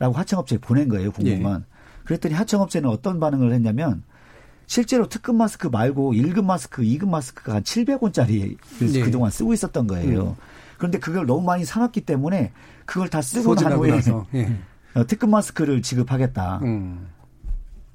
[0.00, 1.60] 라고 하청업체에 보낸 거예요, 공문만.
[1.60, 2.04] 예.
[2.04, 4.02] 그랬더니 하청업체는 어떤 반응을 했냐면
[4.66, 9.00] 실제로 특급 마스크 말고 1급 마스크, 2급 마스크가 한 700원짜리 네.
[9.00, 10.28] 그동안 쓰고 있었던 거예요.
[10.28, 10.34] 음.
[10.76, 12.52] 그런데 그걸 너무 많이 사놨기 때문에
[12.86, 14.00] 그걸 다 쓰고 난 후에
[14.34, 14.56] 예.
[14.94, 16.60] 어, 특급 마스크를 지급하겠다.
[16.62, 17.08] 음.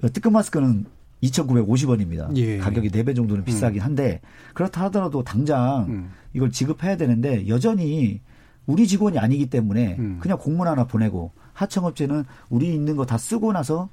[0.03, 0.85] 어, 특급 마스크는
[1.23, 2.35] 2,950원입니다.
[2.37, 2.57] 예.
[2.57, 3.85] 가격이 4배 정도는 비싸긴 음.
[3.85, 4.21] 한데
[4.53, 6.11] 그렇다 하더라도 당장 음.
[6.33, 8.21] 이걸 지급해야 되는데 여전히
[8.65, 10.17] 우리 직원이 아니기 때문에 음.
[10.21, 13.89] 그냥 공문 하나 보내고 하청업체는 우리 있는 거 다 쓰고 나서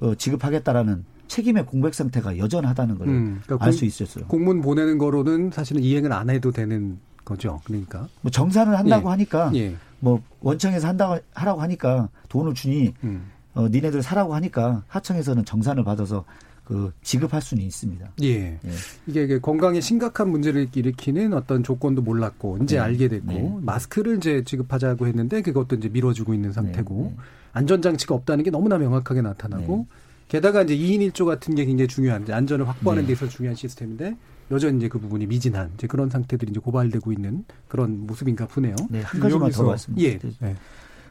[0.00, 4.26] 어, 지급하겠다라는 책임의 공백 상태가 여전하다는 걸 음, 그러니까 알수 있었어요.
[4.26, 7.60] 공문 보내는 거로는 사실은 이행을 안 해도 되는 거죠.
[7.64, 9.10] 그러니까 뭐 정산을 한다고 예.
[9.12, 9.76] 하니까 예.
[10.00, 13.26] 뭐 원청에서 한다고 하라고 하니까 돈을 주니 음.
[13.54, 16.24] 어, 니네들 사라고 하니까 하청에서는 정산을 받아서
[16.70, 18.12] 그 지급할 수는 있습니다.
[18.22, 18.28] 예.
[18.28, 18.60] 예.
[19.08, 22.80] 이게 건강에 심각한 문제를 일으키는 어떤 조건도 몰랐고 이제 네.
[22.80, 23.56] 알게 됐고 네.
[23.60, 27.02] 마스크를 이제 지급하자고 했는데 그것도 이제 미뤄주고 있는 상태고 네.
[27.08, 27.16] 네.
[27.52, 29.96] 안전 장치가 없다는 게 너무나 명확하게 나타나고 네.
[30.28, 33.08] 게다가 이제 2인 1조 같은 게 굉장히 중요한 안전을 확보하는 네.
[33.08, 34.16] 데 있어서 중요한 시스템인데
[34.52, 38.76] 여전히 이제 그 부분이 미진한 이제 그런 상태들이 이제 고발되고 있는 그런 모습인가 보네요.
[38.90, 40.28] 네, 한 가지만 더 말씀드리죠.
[40.44, 40.54] 예.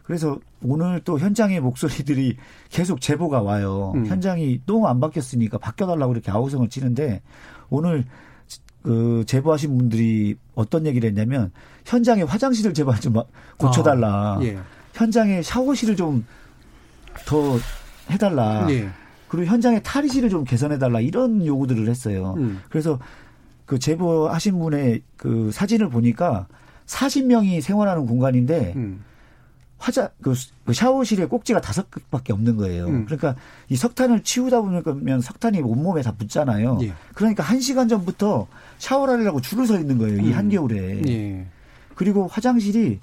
[0.10, 0.16] 네.
[0.18, 2.38] 그래서 오늘 또 현장의 목소리들이
[2.70, 3.94] 계속 제보가 와요.
[3.96, 4.06] 음.
[4.08, 7.22] 현장이 너무 안 바뀌었으니까 바뀌어달라고 이렇게 아우성을 치는데
[7.70, 8.06] 오늘
[8.82, 11.52] 그 제보하신 분들이 어떤 얘기를 했냐면
[11.86, 13.16] 현장에 화장실을 제발 좀
[13.58, 14.38] 고쳐달라.
[14.38, 14.58] 아, 예.
[14.94, 16.26] 현장에 샤워실을 좀
[17.26, 17.58] 더
[18.10, 18.68] 해달라.
[18.70, 18.90] 예.
[19.28, 22.34] 그리고 현장에 탈의실을 좀 개선해달라 이런 요구들을 했어요.
[22.38, 22.62] 음.
[22.70, 23.00] 그래서
[23.66, 26.48] 그 제보하신 분의 그 사진을 보니까
[26.88, 29.04] 40명이 생활하는 공간인데 음.
[29.80, 30.34] 화자 그,
[30.66, 32.86] 그 샤워실에 꼭지가 다섯 개밖에 없는 거예요.
[32.88, 33.06] 음.
[33.06, 33.36] 그러니까
[33.70, 36.80] 이 석탄을 치우다 보면 석탄이 온몸에 다 붙잖아요.
[36.84, 36.94] 예.
[37.16, 40.22] 그러니까 한 시간 전부터 샤워를 하려고 줄을 서 있는 거예요.
[40.22, 40.34] 이 음.
[40.34, 41.02] 한겨울에.
[41.08, 41.48] 예.
[41.96, 43.00] 그리고 화장실이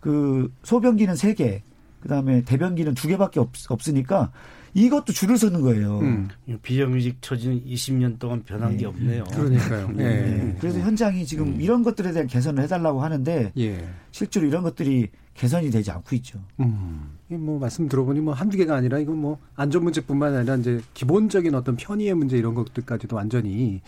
[0.00, 1.62] 그 소변기는 세 개,
[2.02, 4.30] 그다음에 대변기는 두 개밖에 없, 없으니까
[4.74, 5.98] 이것도 줄을 서는 거예요.
[6.00, 6.28] 음.
[6.62, 8.76] 비정규직 처지는 20년 동안 변한 네.
[8.78, 9.24] 게 없네요.
[9.24, 9.88] 그러니까요.
[9.92, 10.04] 네.
[10.04, 10.56] 네.
[10.60, 11.60] 그래서 현장이 지금 음.
[11.60, 13.88] 이런 것들에 대한 개선을 해달라고 하는데 예.
[14.12, 15.08] 실제로 이런 것들이
[15.40, 16.38] 개선이 되지 않고 있죠.
[16.60, 17.16] 음.
[17.28, 21.76] 뭐 말씀 들어보니 뭐 한두 개가 아니라 이건 뭐 안전 문제뿐만 아니라 이제 기본적인 어떤
[21.76, 23.80] 편의의 문제 이런 것들까지도 완전히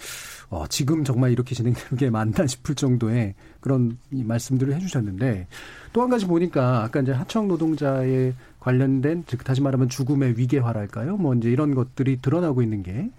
[0.49, 5.47] 어 지금 정말 이렇게 진행되는 게 맞나 싶을 정도의 그런 말씀들을 해주셨는데
[5.93, 11.19] 또 한 가지 보니까 아까 이제 하청 노동자의 관련된 즉 다시 말하면 죽음의 위계화랄까요?
[11.19, 13.11] 뭐 이제 이런 것들이 드러나고 있는 게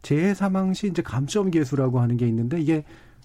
[0.00, 2.84] 재해 사망 시 이제 감점 계수라고 하는 게 있는데 이게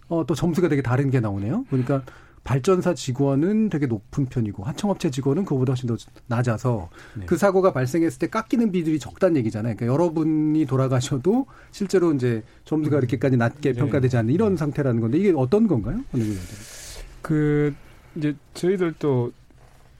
[0.10, 1.64] 어 또 점수가 되게 다른 게 나오네요.
[1.70, 2.04] 그러니까
[2.48, 7.26] 발전사 직원은 되게 높은 편이고 하청업체 직원은 그보다 훨씬 더 낮아서 네.
[7.26, 9.76] 그 사고가 발생했을 때 깎이는 비율이 적다는 얘기잖아요.
[9.76, 13.00] 그러니까 여러분이 돌아가셔도 실제로 이제 점수가 음.
[13.00, 13.80] 이렇게까지 낮게 네.
[13.80, 16.00] 평가되지 않는 이런 상태라는 건데 이게 어떤 건가요?
[17.22, 17.76] 그
[18.16, 19.34] 이제 저희들도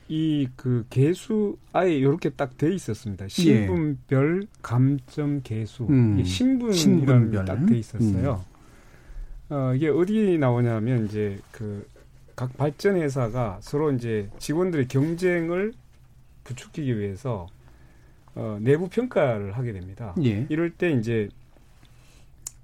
[0.08, 3.26] 이 그 개수 아예 이렇게 딱 돼 있었습니다.
[3.26, 3.28] 예.
[3.28, 4.48] 신분별 예.
[4.62, 6.24] 감점 개수 음.
[6.24, 8.46] 신분이라는 게딱돼 있었어요.
[9.52, 9.54] 음.
[9.54, 11.86] 어, 이게 어디 나오냐면 이제 그
[12.38, 15.74] 각 발전 회사가 서로 이제 직원들의 경쟁을
[16.44, 17.48] 부추기기 위해서
[18.36, 20.14] 어, 내부 평가를 하게 됩니다.
[20.24, 20.46] 예.
[20.48, 21.30] 이럴 때 이제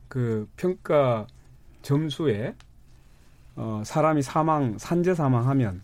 [0.08, 1.26] 그 평가
[1.82, 2.54] 점수에
[3.56, 5.82] 어, 사람이 사망 산재 사망하면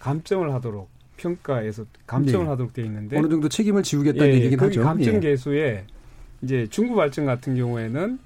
[0.00, 2.50] 감점을 하도록 평가에서 감점을 네.
[2.50, 4.82] 하도록 돼 있는데 어느 정도 책임을 지우겠다는 예, 얘기긴 하죠.
[4.82, 5.20] 감점 예.
[5.20, 5.84] 개수에
[6.42, 8.18] 이제 중부 발전 같은 경우에는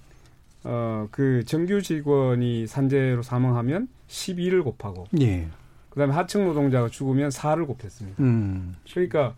[0.65, 5.49] 어, 그 정규 직원이 산재로 사망하면 12를 곱하고 예.
[5.91, 8.23] 그다음에 하청 노동자가 죽으면 4를 곱했습니다.
[8.23, 8.75] 음.
[8.91, 9.35] 그러니까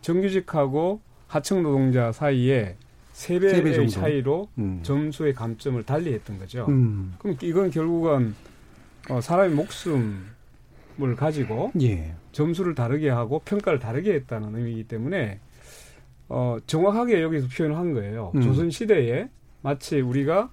[0.00, 2.76] 정규직하고 하청 노동자 사이에
[3.12, 4.80] 3배의 3배 차이로 음.
[4.82, 6.66] 점수의 감점을 달리했던 거죠.
[6.68, 7.14] 음.
[7.18, 8.34] 그럼 이건 결국은
[9.08, 12.14] 어, 사람의 목숨을 가지고 예.
[12.32, 15.38] 점수를 다르게 하고 평가를 다르게 했다는 의미이기 때문에
[16.28, 18.32] 어, 정확하게 여기서 표현을 한 거예요.
[18.34, 18.40] 음.
[18.40, 19.28] 조선 시대에
[19.62, 20.50] 마치 우리가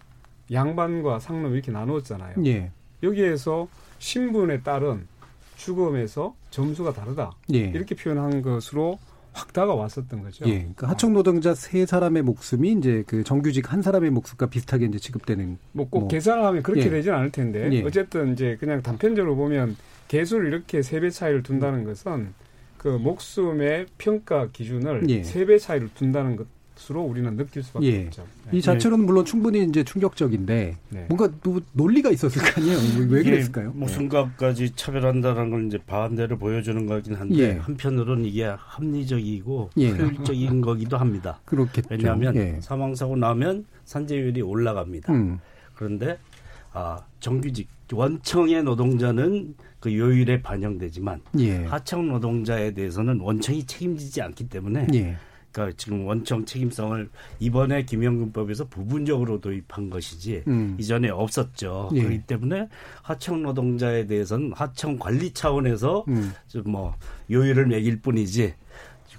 [0.51, 2.35] 양반과 상놈 이렇게 나누었잖아요.
[2.45, 2.71] 예.
[3.03, 3.67] 여기에서
[3.99, 5.07] 신분에 따른
[5.55, 7.31] 죽음에서 점수가 다르다.
[7.53, 7.59] 예.
[7.59, 8.99] 이렇게 표현한 것으로
[9.33, 10.45] 확 다가왔었던 거죠.
[10.47, 10.59] 예.
[10.59, 15.57] 그러니까 하청 노동자 세 사람의 목숨이 이제 그 정규직 한 사람의 목숨과 비슷하게 이제 지급되는.
[15.73, 16.07] 뭐꼭 뭐.
[16.09, 16.89] 계산을 하면 그렇게 예.
[16.89, 17.83] 되지는 않을 텐데 예.
[17.83, 19.75] 어쨌든 이제 그냥 단편적으로 보면
[20.07, 22.33] 개수를 이렇게 세 배 차이를 둔다는 것은
[22.77, 25.23] 그 목숨의 평가 기준을 예.
[25.23, 26.45] 세배 차이를 둔다는 것
[26.77, 28.05] 것으로 우리는 느낄 수밖에 예.
[28.05, 28.25] 없죠.
[28.49, 28.57] 네.
[28.57, 31.05] 이 자체로는 물론 충분히 이제 충격적인데 네.
[31.09, 32.77] 뭔가 또 논리가 있었을 거 아니에요.
[33.09, 33.71] 왜 그랬을까요?
[33.75, 37.51] 무슨 값까지 차별한다는 걸 이제 반대로 보여주는 거긴 한데 예.
[37.57, 39.89] 한편으로는 이게 합리적이고 예.
[39.89, 41.39] 효율적인 거기도 합니다.
[41.45, 41.87] 그렇겠죠.
[41.89, 42.59] 왜냐하면 예.
[42.61, 45.11] 사망 사고 나면 산재율이 올라갑니다.
[45.11, 45.39] 음.
[45.73, 46.17] 그런데
[46.73, 51.63] 아 정규직 원청의 노동자는 그 요율에 반영되지만 예.
[51.65, 55.15] 하청 노동자에 대해서는 원청이 책임지지 않기 때문에 예.
[55.57, 60.77] 그러니까 지금 원청 책임성을 이번에 김영균법에서 부분적으로 도입한 것이지 음.
[60.79, 61.89] 이전에 없었죠.
[61.95, 62.01] 예.
[62.01, 62.69] 그렇기 때문에
[63.01, 66.31] 하청 노동자에 대해서는 하청 관리 차원에서 음.
[66.47, 66.93] 좀뭐
[67.31, 68.53] 요율을 매길 뿐이지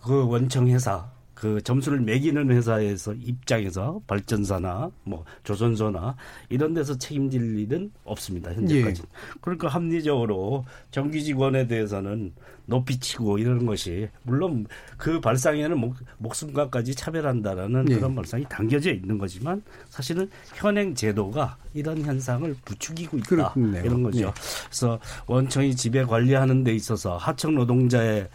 [0.04, 6.16] 그 원청 회사 그 점수를 매기는 회사에서 입장에서 발전사나 뭐 조선소나
[6.48, 9.02] 이런 데서 책임질 일은 없습니다 현재까지.
[9.02, 9.08] 예.
[9.40, 12.32] 그러니까 합리적으로 정규 직원에 대해서는
[12.66, 17.94] 높이 치고 이러는 것이 물론 그 발상에는 목, 목숨과까지 차별한다라는 예.
[17.94, 23.78] 그런 발상이 담겨져 있는 거지만 사실은 현행 제도가 이런 현상을 부추기고 있다 그렇군요.
[23.78, 24.26] 이런 거죠.
[24.26, 24.32] 예.
[24.66, 24.98] 그래서
[25.28, 28.28] 원청이 지배 관리하는 데 있어서 하청 노동자에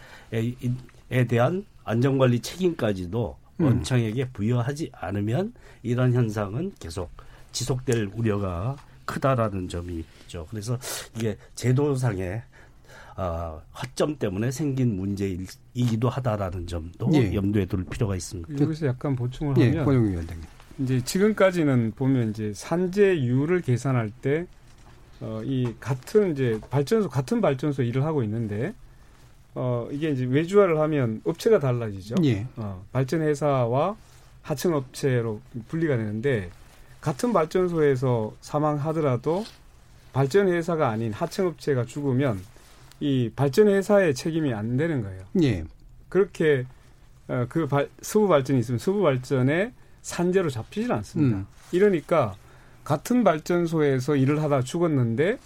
[1.10, 3.64] 에 대한 안전관리 책임까지도 음.
[3.64, 7.10] 원청에게 부여하지 않으면 이런 현상은 계속
[7.52, 10.46] 지속될 우려가 크다라는 점이 있죠.
[10.50, 10.78] 그래서
[11.16, 12.42] 이게 제도상의
[13.16, 17.32] 어, 허점 때문에 생긴 문제이기도 하다라는 점도 예.
[17.32, 18.60] 염두에 둘 필요가 있습니다.
[18.60, 20.44] 여기서 약간 보충을 예, 하면 위원장님.
[20.80, 24.46] 이제 지금까지는 보면 이제 산재율을 계산할 때
[25.20, 28.74] 어, 이 같은 이제 발전소 같은 발전소 일을 하고 있는데
[29.54, 32.16] 어, 이게 이제 외주화를 하면 업체가 달라지죠.
[32.24, 32.46] 예.
[32.56, 33.96] 어, 발전 회사와
[34.42, 36.50] 하청 업체로 분리가 되는데
[37.00, 39.44] 같은 발전소에서 사망하더라도
[40.12, 42.40] 발전 회사가 아닌 하청 업체가 죽으면
[43.00, 45.24] 이 발전 회사의 책임이 안 되는 거예요.
[45.42, 45.64] 예.
[46.08, 46.66] 그렇게
[47.28, 51.38] 어, 그 발, 수부 발전이 있으면 수부 발전에 산재로 잡히질 않습니다.
[51.38, 51.46] 음.
[51.72, 52.34] 이러니까
[52.84, 55.38] 같은 발전소에서 일을 하다 죽었는데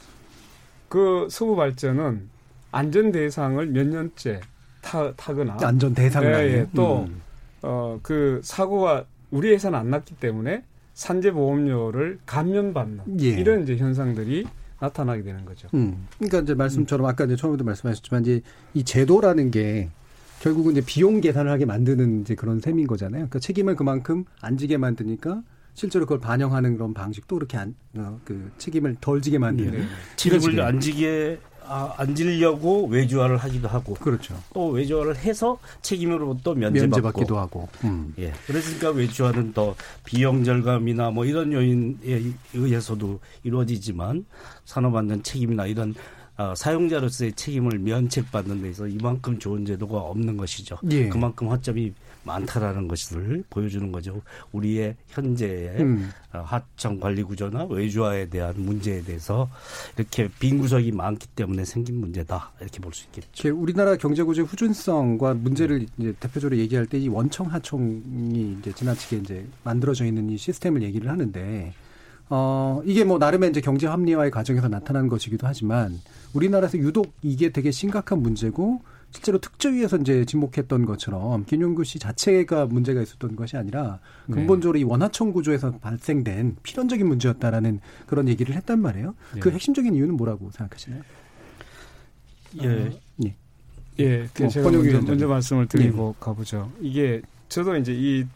[0.88, 2.29] 그 수부 발전은
[2.70, 4.40] 안전 대상을 몇 년째
[4.81, 7.20] 타, 타거나 안전 대상 예, 예, 또 음.
[7.62, 13.28] 어, 그 사고가 우리 회사는 안 났기 때문에 산재 보험료를 감면받는 예.
[13.28, 14.46] 이런 이제 현상들이
[14.81, 15.68] 나타나게 되는 거죠.
[15.74, 16.07] 음.
[16.18, 18.40] 그러니까 이제 말씀처럼 아까 이제 처음에도 말씀하셨지만 이제
[18.74, 19.90] 이 제도라는 게
[20.40, 23.22] 결국은 이제 비용 계산을 하게 만드는 이제 그런 셈인 거잖아요.
[23.22, 25.42] 그러니까 책임을 그만큼 안 지게 만드니까
[25.74, 29.72] 실제로 그걸 반영하는 그런 방식도 그렇게 안, 어, 그 책임을 덜 지게 만드는.
[29.72, 29.87] 네.
[30.16, 33.94] 책임을 안 지게 아, 안 지려고 외주화를 하기도 하고.
[33.94, 34.35] 그렇죠.
[34.54, 36.96] 또 외주화를 해서 책임으로부터 면제받고.
[36.96, 37.68] 면제받기도 하고.
[37.85, 38.14] 음.
[38.18, 38.33] 예.
[38.46, 42.22] 그러니까 외주화는 더 비용 절감이나 뭐 이런 요인에
[42.54, 44.24] 의해서도 이루어지지만
[44.64, 45.94] 산업안전 책임이나 이런
[46.38, 50.78] 어, 사용자로서의 책임을 면책받는 데서 이만큼 좋은 제도가 없는 것이죠.
[50.90, 51.09] 예.
[51.09, 51.92] 그만큼 허점이
[52.28, 54.20] 많다라는 것을 보여주는 거죠.
[54.52, 56.10] 우리의 현재의 음.
[56.32, 59.48] 어, 하청 관리 구조나 외주화에 대한 문제에 대해서
[59.96, 63.56] 이렇게 빈 구석이 많기 때문에 생긴 문제다 이렇게 볼 수 있겠죠.
[63.56, 69.46] 우리나라 경제 구조의 후준성과 문제를 이제 대표적으로 얘기할 때 이 원청 하청이 이제 지나치게 이제
[69.62, 71.72] 만들어져 있는 이 시스템을 얘기를 하는데
[72.28, 76.00] 어, 이게 뭐 나름의 이제 경제 합리화의 과정에서 나타난 것이기도 하지만
[76.34, 83.01] 우리나라에서 유독 이게 되게 심각한 문제고 실제로 특조위에서 이제 지목했던 것처럼 김용구 씨 자체가 문제가
[83.01, 84.35] 있었던 것이 아니라 네.
[84.35, 84.81] 근본적으로 네.
[84.81, 89.14] 이 원하청 구조에서 발생된 필연적인 문제였다라는 그런 얘기를 했단 말이에요.
[89.35, 89.40] 네.
[89.40, 91.03] 그 핵심적인 이유는 뭐라고 생각하시나요?
[92.62, 92.68] 예.
[92.68, 92.90] 어,
[93.25, 93.35] 예.
[93.99, 94.29] 예.
[94.35, 96.25] 그 어, 제가 먼저, 먼저, 말씀을 드리고 네.
[96.25, 96.71] 가보죠.
[96.81, 98.27] 이게 저도 이제 이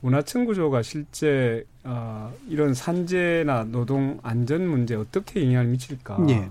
[0.00, 6.26] 문화청 구조가 실제 어, 이런 산재나 노동 안전 문제 어떻게 영향을 미칠까?
[6.28, 6.50] 예.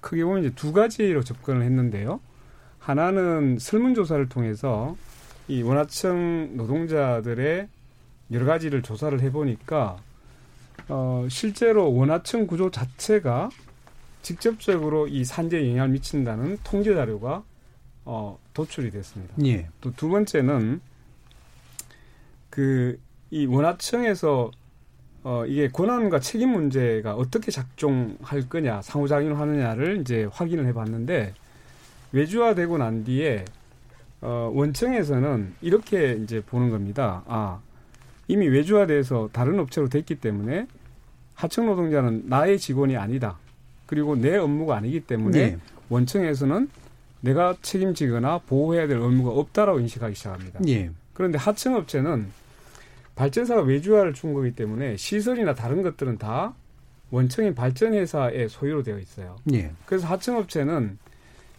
[0.00, 2.20] 크게 보면 이제 두 가지로 접근을 했는데요.
[2.88, 4.96] 하나는 설문조사를 통해서
[5.46, 7.68] 이 원하청 노동자들의
[8.32, 9.96] 여러 가지를 조사를 해보니까
[10.88, 13.50] 어, 실제로 원하청 구조 자체가
[14.22, 17.42] 직접적으로 이 산재에 영향을 미친다는 통계 자료가
[18.04, 19.34] 어, 도출이 됐습니다.
[19.44, 19.68] 예.
[19.80, 20.80] 또두 번째는
[22.50, 22.98] 그
[23.30, 24.50] 이 원하청에서
[25.24, 31.34] 어, 이게 권한과 책임 문제가 어떻게 작동할 거냐, 상호작용을 하느냐를 이제 확인을 해봤는데
[32.12, 33.44] 외주화되고 난 뒤에
[34.20, 37.22] 어, 원청에서는 이렇게 이제 보는 겁니다.
[37.26, 37.60] 아,
[38.26, 40.66] 이미 외주화돼서 다른 업체로 됐기 때문에
[41.34, 43.38] 하청 노동자는 나의 직원이 아니다.
[43.86, 45.58] 그리고 내 업무가 아니기 때문에 네.
[45.88, 46.68] 원청에서는
[47.20, 50.60] 내가 책임지거나 보호해야 될 의무가 없다라고 인식하기 시작합니다.
[50.60, 50.90] 네.
[51.14, 52.28] 그런데 하청 업체는
[53.14, 56.54] 발전사가 외주화를 준 거기 때문에 시설이나 다른 것들은 다
[57.10, 59.36] 원청인 발전회사의 소유로 되어 있어요.
[59.44, 59.72] 네.
[59.86, 60.98] 그래서 하청업체는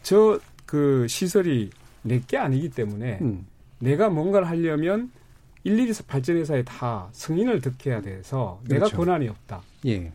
[0.03, 1.71] 저 그 시설이
[2.03, 3.45] 내 게 아니기 때문에 음.
[3.79, 5.11] 내가 뭔가를 하려면
[5.63, 8.85] 일일이 발전회사에 다 승인을 득해야 돼서 그렇죠.
[8.85, 9.61] 내가 권한이 없다.
[9.87, 10.11] 예.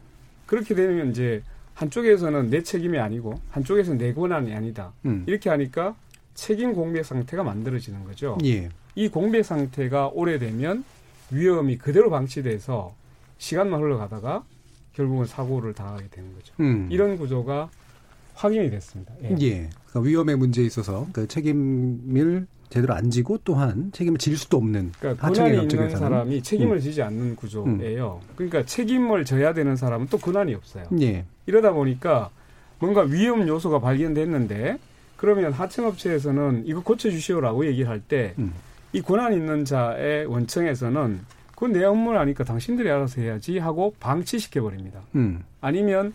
[0.47, 1.43] 그렇게 되면 이제
[1.75, 4.93] 한쪽에서는 내 책임이 아니고 한쪽에서는 내 권한이 아니다.
[5.07, 5.25] 음.
[5.27, 5.97] 이렇게 하니까
[6.35, 8.39] 책임 공백 상태가 만들어지는 거죠.
[8.45, 8.69] 예.
[8.95, 10.85] 이 공백 상태가 오래되면
[11.33, 12.95] 위험이 그대로 방치돼서
[13.39, 14.45] 시간만 흘러가다가
[14.95, 16.55] 결국은 사고를 당하게 되는 거죠.
[16.61, 16.89] 음.
[16.93, 17.71] 이런 구조가
[18.35, 19.15] 확인이 됐습니다.
[19.23, 19.37] 예.
[19.41, 19.71] 예.
[19.87, 25.29] 그러니까 위험의 문제에 있어서 그 책임을 제대로 안 지고 또한 책임을 질 수도 없는 그러니까
[25.29, 26.81] 권한이 있는 사람이 책임을 음.
[26.81, 28.21] 지지 않는 구조예요.
[28.23, 28.29] 음.
[28.35, 30.85] 그러니까 책임을 져야 되는 사람은 또 권한이 없어요.
[31.01, 31.25] 예.
[31.47, 32.31] 이러다 보니까
[32.81, 34.79] 뭔가 위험 요소가 발견됐는데
[35.17, 38.53] 그러면 하청업체에서는 이거 고쳐주시오라고 얘기를 할 때이 음.
[39.05, 41.21] 권한 있는 자의 원청에서는
[41.53, 45.01] 그건 내 업무를 하니까 당신들이 알아서 해야지 하고 방치시켜 버립니다.
[45.15, 45.45] 음.
[45.61, 46.13] 아니면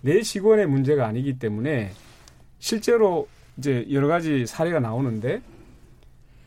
[0.00, 1.90] 내 직원의 문제가 아니기 때문에
[2.58, 5.40] 실제로 이제 여러 가지 사례가 나오는데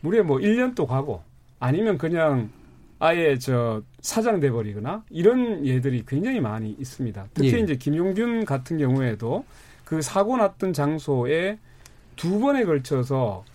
[0.02, 1.22] 무려 뭐 1년도 가고
[1.60, 2.50] 아니면 그냥
[3.00, 7.28] 아예 저 사장 돼 버리거나 이런 예들이 굉장히 많이 있습니다.
[7.34, 7.60] 특히 예.
[7.60, 9.46] 이제 김용균 같은 경우에도
[9.86, 11.58] 그 사고 났던 장소에
[12.16, 13.46] 두 번에 걸쳐서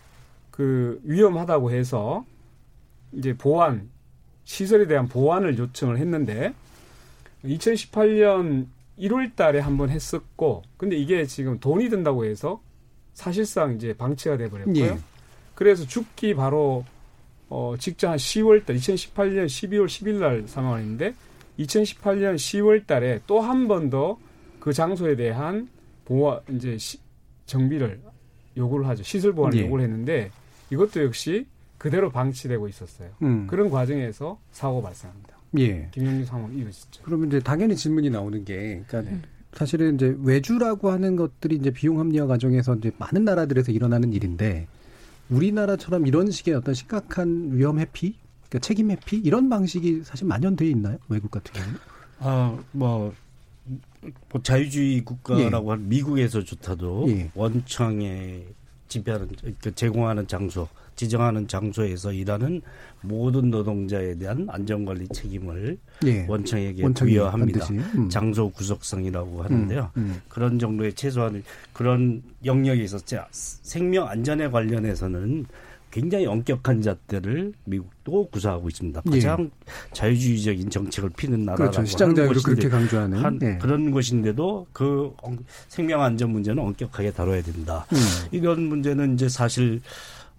[0.51, 2.25] 그 위험하다고 해서
[3.13, 3.91] 이제 보완
[4.45, 6.55] 시설에 대한 보완을 요청을 했는데
[7.45, 8.67] 2018년
[8.99, 12.61] 1월 달에 한 번 했었고 근데 이게 지금 돈이 든다고 해서
[13.13, 14.85] 사실상 이제 방치가 돼 버렸고요.
[14.85, 14.99] 예.
[15.55, 16.85] 그래서 죽기 바로
[17.49, 21.15] 어 직전 한 10월 달 2018년 12월 10일 날 상황인데
[21.59, 24.19] 2018년 10월 달에 또 한 번 더
[24.61, 25.69] 그 장소에 대한
[26.07, 26.99] 보완 이제 시,
[27.47, 28.01] 정비를
[28.57, 29.03] 요구를 하죠.
[29.03, 29.65] 시설 보완을 예.
[29.67, 30.31] 요구를 했는데
[30.71, 33.11] 이것도 역시 그대로 방치되고 있었어요.
[33.23, 33.47] 음.
[33.47, 35.34] 그런 과정에서 사고 발생합니다.
[35.59, 35.89] 예.
[35.93, 37.03] 김영규 상황 이어졌죠.
[37.03, 39.23] 그러면 이제 당연히 질문이 나오는 게, 그러니까 음.
[39.53, 44.67] 사실은 이제 외주라고 하는 것들이 이제 비용 합리화 과정에서 이제 많은 나라들에서 일어나는 일인데
[45.31, 48.17] 우리나라처럼 이런 식의 어떤 심각한 위험 회피,
[48.49, 50.99] 그러니까 책임 회피 이런 방식이 사실 만연돼 있나요?
[51.09, 51.79] 외국 같은 경우는?
[52.19, 53.15] 아, 뭐,
[54.31, 55.71] 뭐 자유주의 국가라고 예.
[55.71, 57.31] 한 미국에서조차도 예.
[57.35, 58.45] 원청에
[58.89, 59.29] 지배하는
[59.63, 62.63] 그 제공하는 장소 지정하는 장소에서 일하는
[63.01, 66.27] 모든 노동자에 대한 안전관리 책임을 예.
[66.29, 67.67] 원청에게 부여합니다.
[67.71, 68.09] 음.
[68.09, 69.91] 장소 구속성이라고 하는데요.
[69.97, 70.21] 음, 음.
[70.29, 71.43] 그런 정도의 최소한
[71.73, 72.99] 그런 영역에 있어
[73.31, 75.47] 생명 안전에 관련해서는
[75.95, 79.01] 굉장히 엄격한 잣대를 미국도 구사하고 있습니다.
[79.07, 79.11] 예.
[79.11, 79.69] 가장 예.
[79.93, 81.89] 자유주의적인 정책을 피는 나라라고 그렇죠.
[81.89, 83.59] 시장 자유를 그렇게 강조하는 한, 예.
[83.59, 85.15] 그런 것인데도 그
[85.69, 87.87] 생명 안전 문제는 엄격하게 다뤄야 된다.
[87.93, 87.99] 음.
[88.33, 89.81] 이런 문제는 이제 사실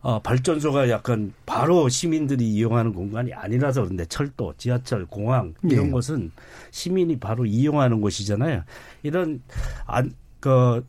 [0.06, 5.90] 어, 발전소가 약간 바로 시민들이 이용하는 공간이 아니라서 그런데 철도, 지하철, 공항 이런 예.
[5.90, 6.32] 것은
[6.70, 8.62] 시민이 바로 이용하는 곳이잖아요.
[9.02, 9.42] 이런
[9.88, 10.86] 안, 그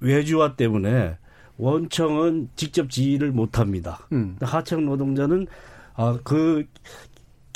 [0.00, 1.16] 외주화 때문에
[1.56, 4.08] 원청은 직접 지휘를 못합니다.
[4.10, 4.36] 음.
[4.40, 5.46] 하청 노동자는
[5.94, 6.66] 아, 그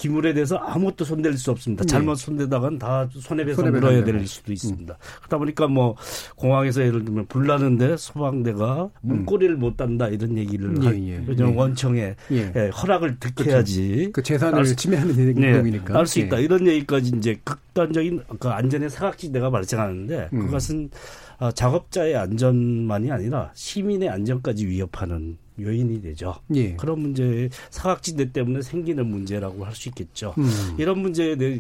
[0.03, 1.85] 기물에 대해서 아무것도 손댈 수 없습니다.
[1.85, 1.87] 네.
[1.87, 4.53] 잘못 손대다간 다 손해배상 물어야 될 수도 음.
[4.53, 4.95] 있습니다.
[4.95, 4.99] 음.
[5.21, 5.95] 그러다 보니까 뭐
[6.35, 9.61] 공항에서 예를 들면 불 나는데 소방대가 문고리를 음.
[9.61, 11.43] 못 단다 이런 얘기를 예, 예, 예.
[11.45, 12.53] 원청에 예.
[12.57, 12.69] 예.
[12.71, 14.11] 허락을 득해야지.
[14.13, 16.43] 그 재산을 수, 침해하는 행동이니까 네, 알수 있다 예.
[16.43, 20.39] 이런 얘기까지 이제 극단적인 그 안전의 사각지대가 발생하는데 음.
[20.47, 20.91] 그것은
[21.39, 26.35] 어, 작업자의 안전만이 아니라 시민의 안전까지 위협하는 요인이 되죠.
[26.55, 26.75] 예.
[26.77, 30.35] 그런 문제 사각지대 때문에 생기는 문제라고 할 수 있겠죠.
[30.39, 30.49] 음.
[30.79, 31.59] 이런 문제에 대해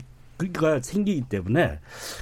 [0.52, 1.78] 가 생기기 때문에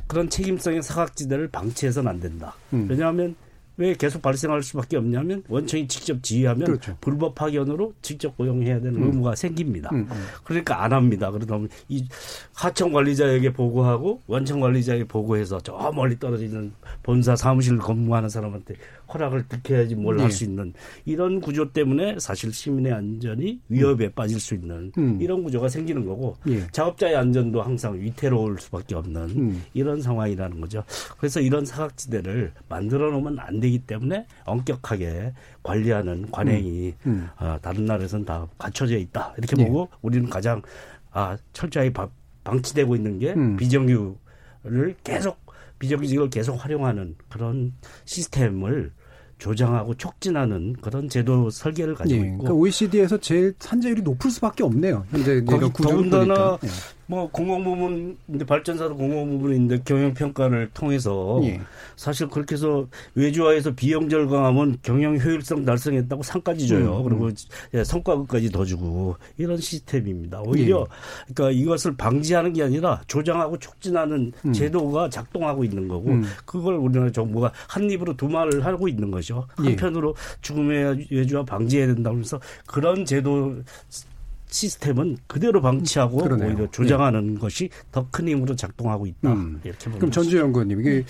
[0.07, 2.55] 그런 책임성의 사각지대를 방치해서는 안 된다.
[2.72, 2.87] 음.
[2.89, 3.35] 왜냐하면
[3.78, 6.99] 왜 계속 발생할 수밖에 없냐면 원청이 직접 지휘하면 그렇죠.
[7.01, 9.05] 불법 파견으로 직접 고용해야 되는 음.
[9.05, 9.89] 의무가 생깁니다.
[9.95, 10.26] 음, 음.
[10.45, 11.31] 그러니까 안 합니다.
[11.31, 12.05] 그러다 보면 이
[12.53, 16.72] 하청 관리자에게 보고하고 원청 관리자에게 보고해서 저 멀리 떨어지는
[17.03, 18.74] 본사 사무실 근무하는 사람한테
[19.13, 20.51] 허락을 득해야지 뭘 할수 네.
[20.51, 20.73] 있는
[21.05, 24.13] 이런 구조 때문에 사실 시민의 안전이 위협에 음.
[24.15, 25.19] 빠질 수 있는 음.
[25.21, 26.67] 이런 구조가 생기는 거고 예.
[26.69, 29.63] 작업자의 안전도 항상 위태로울 수밖에 없는 음.
[29.75, 30.85] 이런 상황이라는 거죠.
[31.19, 35.33] 그래서 이런 사각지대를 만들어 놓으면 안 되기 때문에 엄격하게
[35.63, 37.11] 관리하는 관행이 음.
[37.11, 37.29] 음.
[37.37, 39.67] 아, 다른 나라에서는 다 갖춰져 있다 이렇게 예.
[39.67, 40.63] 보고 우리는 가장
[41.11, 42.09] 아, 철저히 바,
[42.45, 43.57] 방치되고 있는 게 음.
[43.57, 45.39] 비정규를 계속
[45.81, 47.73] 비정규직을 계속 활용하는 그런
[48.05, 48.93] 시스템을
[49.41, 52.38] 조장하고 촉진하는 그런 제도 설계를 가지고 예, 있고.
[52.38, 55.05] 그러니까 OECD에서 제일 산재율이 높을 수밖에 없네요.
[55.11, 56.68] 현재 내가 더군다나 예.
[57.11, 61.61] 뭐 공공부문 인데 발전사도 공공부문인데 경영 평가를 통해서 예.
[61.97, 62.87] 사실 그렇게 해서
[63.17, 66.99] 외주화해서 비용 절감하면 경영 효율성 달성했다고 상까지 줘요.
[66.99, 67.09] 음, 음.
[67.09, 67.31] 그리고
[67.75, 70.41] 예, 성과급까지 더 주고 이런 시스템입니다.
[70.43, 71.35] 오히려 예.
[71.35, 74.53] 그러니까 이것을 방지하는 게 아니라 조장하고 촉진하는 음.
[74.53, 76.23] 제도가 작동하고 있는 거고 음.
[76.45, 79.49] 그걸 우리나라 정부가 한 입으로 두 말을 하고 있는 거죠.
[79.65, 79.71] 예.
[79.71, 82.39] 한편으로 죽음의 외주화 방지해야 된다고 해서
[82.69, 83.57] 그런 제도
[84.51, 86.48] 시스템은 그대로 방치하고 그러네요.
[86.51, 87.40] 오히려 조장하는 네.
[87.40, 89.32] 것이 더 큰 힘으로 작동하고 있다.
[89.32, 89.61] 음.
[89.62, 91.05] 이렇게 보면 그럼 전주 연구원님 이게 음.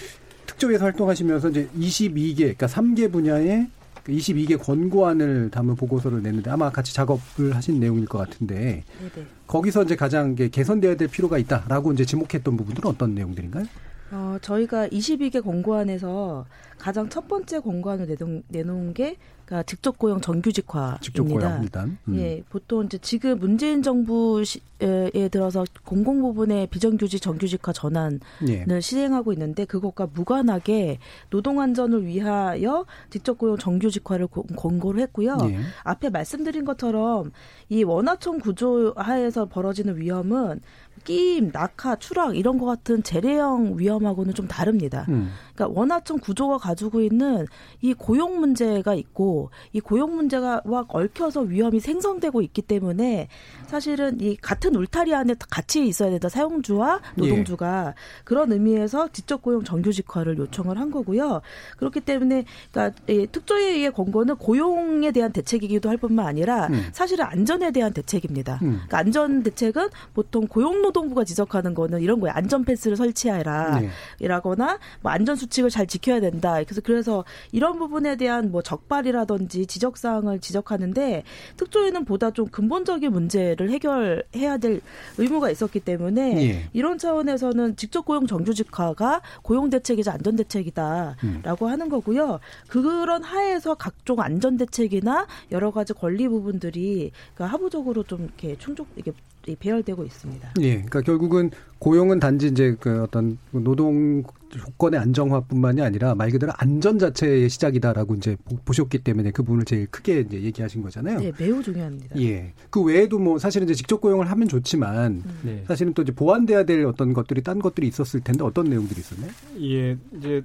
[0.46, 3.68] 특조위에서 활동하시면서 이제 22개 그러니까 3개 분야의
[4.06, 8.82] 22개 그 권고안을 담은 보고서를 냈는데 아마 같이 작업을 하신 내용일 것 같은데
[9.14, 9.26] 네네.
[9.46, 13.64] 거기서 이제 가장 개선돼야 될 필요가 있다라고 이제 지목했던 부분들은 어떤 내용들인가요?
[14.12, 16.46] 어, 저희가 22개 권고안에서
[16.78, 19.16] 가장 첫 번째 권고안을 내놓은, 내놓은 게
[19.50, 21.00] 그러니까 직접 고용 정규직화입니다.
[21.00, 21.98] 직접 고용 일단.
[22.06, 22.16] 음.
[22.16, 28.80] 예, 보통 이제 지금 문재인 정부에 들어서 공공 부분의 비정규직 정규직화 전환을 예.
[28.80, 30.98] 시행하고 있는데 그것과 무관하게
[31.30, 35.36] 노동 안전을 위하여 직접 고용 정규직화를 권고를 했고요.
[35.50, 35.58] 예.
[35.82, 37.32] 앞에 말씀드린 것처럼
[37.68, 40.60] 이 원화청 구조 하에서 벌어지는 위험은
[41.04, 45.06] 끼임, 낙하, 추락 이런 것 같은 재래형 위험하고는 좀 다릅니다.
[45.08, 45.30] 음.
[45.54, 47.46] 그러니까 원하청 구조가 가지고 있는
[47.80, 53.28] 이 고용 문제가 있고 이 고용 문제가 얽혀서 위험이 생성되고 있기 때문에
[53.66, 56.28] 사실은 이 같은 울타리 안에 같이 있어야 된다.
[56.28, 57.94] 사용주와 노동주가 예.
[58.24, 61.40] 그런 의미에서 지적 고용 정규직화를 요청을 한 거고요.
[61.76, 66.88] 그렇기 때문에 그러니까 특조위의 권고는 고용에 대한 대책이기도 할 뿐만 아니라 음.
[66.92, 68.60] 사실은 안전에 대한 대책입니다.
[68.62, 68.80] 음.
[68.86, 72.34] 그러니까 안전 대책은 보통 고용 노 동부가 지적하는 거는 이런 거예요.
[72.34, 73.80] 안전 펜스를 설치하라.
[73.80, 73.90] 네.
[74.18, 76.62] 이라거나 뭐 안전 수칙을 잘 지켜야 된다.
[76.64, 81.24] 그래서 그래서 이런 부분에 대한 뭐 적발이라든지 지적 사항을 지적하는데
[81.56, 84.80] 특조위는 보다 좀 근본적인 문제를 해결해야 될
[85.18, 86.68] 의무가 있었기 때문에 네.
[86.72, 91.70] 이런 차원에서는 직접 고용 정규직화가 고용 대책이자 안전 대책이다라고 음.
[91.70, 92.40] 하는 거고요.
[92.68, 99.12] 그런 하에서 각종 안전 대책이나 여러 가지 권리 부분들이 그러니까 하부적으로 좀 이렇게 충족 이게
[99.58, 100.52] 배열되고 있습니다.
[100.60, 106.98] 예, 그러니까 결국은 고용은 단지 이제 그 어떤 노동 조건의 안정화뿐만이 아니라 말 그대로 안전
[106.98, 111.20] 자체의 시작이다라고 이제 보셨기 때문에 그 부분을 제일 크게 이제 얘기하신 거잖아요.
[111.20, 112.20] 네, 매우 중요합니다.
[112.20, 115.38] 예, 그 외에도 뭐 사실은 이제 직접 고용을 하면 좋지만 음.
[115.42, 115.64] 네.
[115.66, 119.30] 사실은 또 이제 보완돼야 될 어떤 것들이 딴 것들이 있었을 텐데 어떤 내용들이 있었나요?
[119.60, 120.42] 예, 이제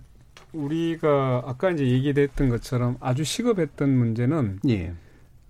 [0.53, 4.93] 우리가 아까 이제 얘기됐던 것처럼 아주 시급했던 문제는 예.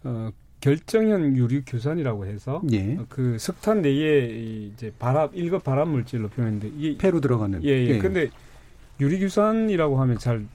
[0.04, 0.32] 어,
[0.66, 2.98] 결정형 유류 규산이라고 해서 예.
[3.08, 7.88] 그 석탄 내에 이제 발압 일급 발압 물질로 표현했는데 이게 폐로 들어가는 예, 예.
[7.88, 7.98] 예.
[8.00, 8.30] 근데
[9.00, 10.48] 유리 규산이라고 하면 잘 음.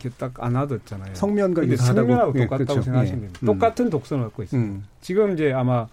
[0.00, 1.14] 이렇게 딱안 와닿잖아요.
[1.14, 2.82] 성면과 성면하고 예, 똑같다고 그렇죠.
[2.82, 3.40] 생각하시면 됩니다.
[3.40, 3.46] 음.
[3.46, 4.72] 똑같은 독성을 갖고 있습니다.
[4.72, 4.84] 음.
[5.00, 5.86] 지금 이제 아마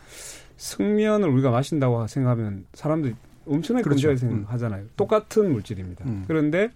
[0.58, 3.14] 성면을 우리가 마신다고 생각하면 사람들이
[3.45, 4.08] 엄청나게 그렇죠.
[4.08, 4.86] 긍정하게 생각하잖아요.
[4.97, 6.06] 똑같은 물질입니다.
[6.06, 6.24] 음.
[6.28, 6.72] 그런데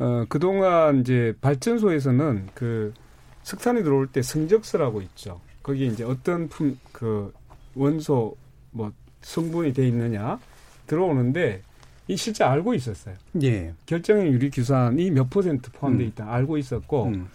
[0.00, 2.92] 어, 그동안 이제 발전소에서는 그
[3.44, 5.40] 석탄이 들어올 때 성적서라고 있죠.
[5.68, 7.30] 거기에 이제 어떤 품, 그
[7.74, 8.34] 원소
[8.70, 8.90] 뭐
[9.20, 10.38] 성분이 돼 있느냐
[10.86, 11.60] 들어오는데
[12.08, 13.14] 이 실제 알고 있었어요.
[13.42, 13.74] 예.
[13.84, 16.08] 결정형 유리 규산이 몇 퍼센트 포함돼 음.
[16.08, 16.30] 있다 음.
[16.30, 17.28] 알고 있었고 음.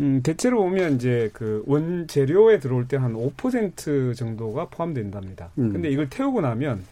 [0.00, 5.50] 음, 대체로 보면 이제 그 원재료에 들어올 때 한 5% 정도가 포함된답니다.
[5.58, 5.72] 음.
[5.72, 6.82] 근데 이걸 태우고 나면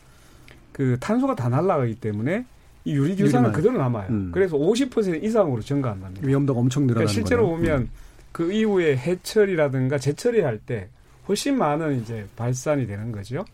[0.73, 2.45] 그 탄소가 다 날아가기 때문에
[2.85, 4.09] 이 유리 규산은 그대로 남아요.
[4.11, 4.31] 음.
[4.35, 6.27] 그래서 50% 이상으로 증가한답니다.
[6.27, 7.57] 위험도가 엄청 늘어나는 그러니까 실제로 거네요.
[7.57, 7.89] 보면 음.
[8.35, 10.89] 그 이후에 해처리라든가 재처리할 때
[11.29, 13.45] 훨씬 많은 이제 발산이 되는 거죠.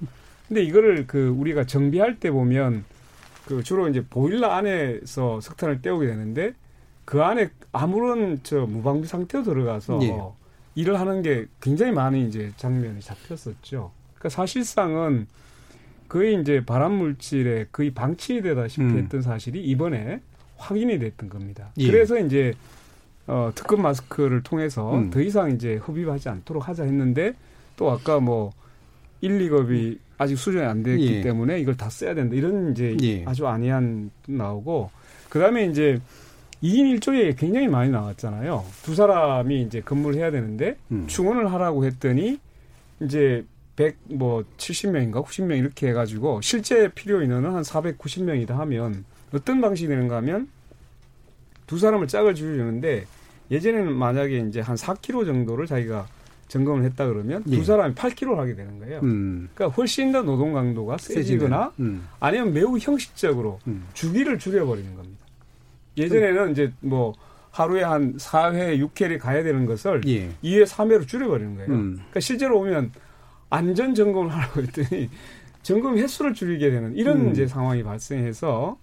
[0.48, 2.86] 근데 이거를 그 우리가 정비할 때 보면
[3.44, 6.54] 그 주로 이제 보일러 안에서 석탄을 떼우게 되는데
[7.04, 10.18] 그 안에 아무런 저 무방비 상태로 들어가서 예.
[10.76, 13.92] 일을 하는 게 굉장히 많은 이제 장면이 잡혔었죠.
[14.14, 15.26] 그러니까 사실상은
[16.08, 18.96] 거의 이제 발암 물질에 거의 방치되다시피 음.
[18.96, 20.22] 했던 사실이 이번에
[20.56, 21.70] 확인이 됐던 겁니다.
[21.76, 21.86] 예.
[21.86, 22.54] 그래서 이제
[23.30, 25.10] 어 특급 마스크를 통해서 음.
[25.10, 27.34] 더 이상 이제 흡입하지 않도록 하자 했는데
[27.76, 28.52] 또 아까 뭐
[29.20, 31.20] 1, 2급이 아직 수준이 안 됐기 예.
[31.20, 32.34] 때문에 이걸 다 써야 된다.
[32.34, 33.24] 이런 이제 예.
[33.24, 34.90] 아주 안이한 나오고
[35.28, 36.00] 그다음에 이제
[36.60, 38.64] 2인 1조에 굉장히 많이 나왔잖아요.
[38.82, 41.06] 두 사람이 이제 근무를 해야 되는데 음.
[41.06, 42.40] 충원을 하라고 했더니
[43.00, 43.44] 이제
[43.76, 50.16] 100뭐 70명인가 90명 이렇게 해 가지고 실제 필요 인원은 한 490명이다 하면 어떤 방식이 되는가
[50.16, 50.48] 하면
[51.68, 53.06] 두 사람을 짝을 줄이는데
[53.50, 56.06] 예전에는 만약에 이제 한 4km 정도를 자기가
[56.48, 57.56] 점검을 했다 그러면 예.
[57.56, 59.00] 두 사람이 8km를 하게 되는 거예요.
[59.02, 59.48] 음.
[59.54, 62.06] 그러니까 훨씬 더 노동 강도가 세지거나 음.
[62.18, 63.86] 아니면 매우 형식적으로 음.
[63.94, 65.24] 주기를 줄여버리는 겁니다.
[65.96, 67.14] 예전에는 이제 뭐
[67.50, 70.30] 하루에 한 4회, 6회를 가야 되는 것을 예.
[70.42, 71.70] 2회, 3회로 줄여버리는 거예요.
[71.70, 71.94] 음.
[71.94, 72.92] 그러니까 실제로 보면
[73.48, 75.08] 안전 점검을 하라고 했더니
[75.62, 77.30] 점검 횟수를 줄이게 되는 이런 음.
[77.30, 78.76] 이제 상황이 발생해서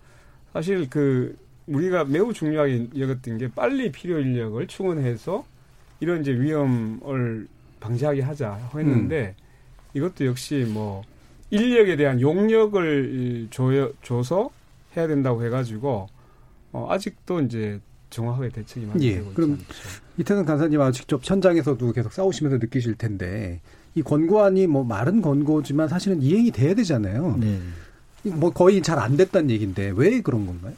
[0.54, 1.36] 사실 그
[1.68, 5.46] 우리가 매우 중요하게 여겼던 게 빨리 필요 인력을 충원해서
[6.00, 7.48] 이런 이제 위험을
[7.80, 9.44] 방지하게 하자 했는데 음.
[9.94, 11.04] 이것도 역시 뭐
[11.50, 14.50] 인력에 대한 용역을 줘, 줘서
[14.96, 16.08] 해야 된다고 해가지고
[16.72, 19.60] 어, 아직도 이제 정확하게 대책이 많이 예, 되고 그럼
[20.18, 23.60] 이태근 간사님하고 직접 현장에서도 계속 싸우시면서 느끼실 텐데
[23.96, 27.38] 이 권고안이 뭐 말은 권고지만 사실은 이행이 돼야 되잖아요.
[27.40, 27.60] 네.
[28.24, 30.74] 뭐 거의 잘 안 됐다는 얘기인데 왜 그런 건가요?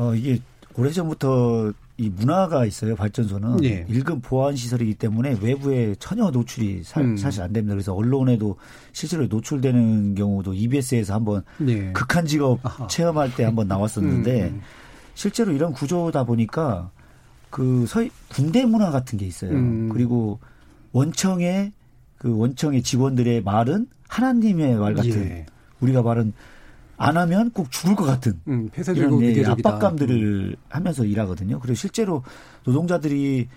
[0.00, 0.40] 어 이게
[0.76, 3.84] 오래전부터 이 문화가 있어요 발전소는 예.
[3.86, 7.18] 일급 보안 시설이기 때문에 외부에 전혀 노출이 사, 음.
[7.18, 7.74] 사실 안 됩니다.
[7.74, 8.56] 그래서 언론에도
[8.92, 11.92] 실제로 노출되는 경우도 EBS에서 한번 예.
[11.92, 12.86] 극한 직업 아하.
[12.86, 14.60] 체험할 때 한번 나왔었는데 음, 음.
[15.12, 16.90] 실제로 이런 구조다 보니까
[17.50, 19.50] 그 서희 군대 문화 같은 게 있어요.
[19.50, 19.90] 음.
[19.92, 20.38] 그리고
[20.92, 21.72] 원청의
[22.16, 25.46] 그 원청의 직원들의 말은 하나님의 말 같은 예.
[25.80, 26.32] 우리가 말은
[27.00, 31.58] 안 하면 꼭 죽을 것 같은 음, 이런 예, 압박감들을 하면서 일하거든요.
[31.58, 32.22] 그리고 실제로
[32.64, 33.48] 노동자들이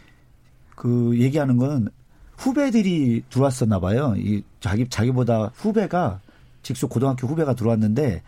[0.76, 1.90] 그 얘기하는 거는
[2.38, 4.14] 후배들이 들어왔었나 봐요.
[4.16, 6.22] 이 자기 자기보다 후배가
[6.62, 8.24] 직속 고등학교 후배가 들어왔는데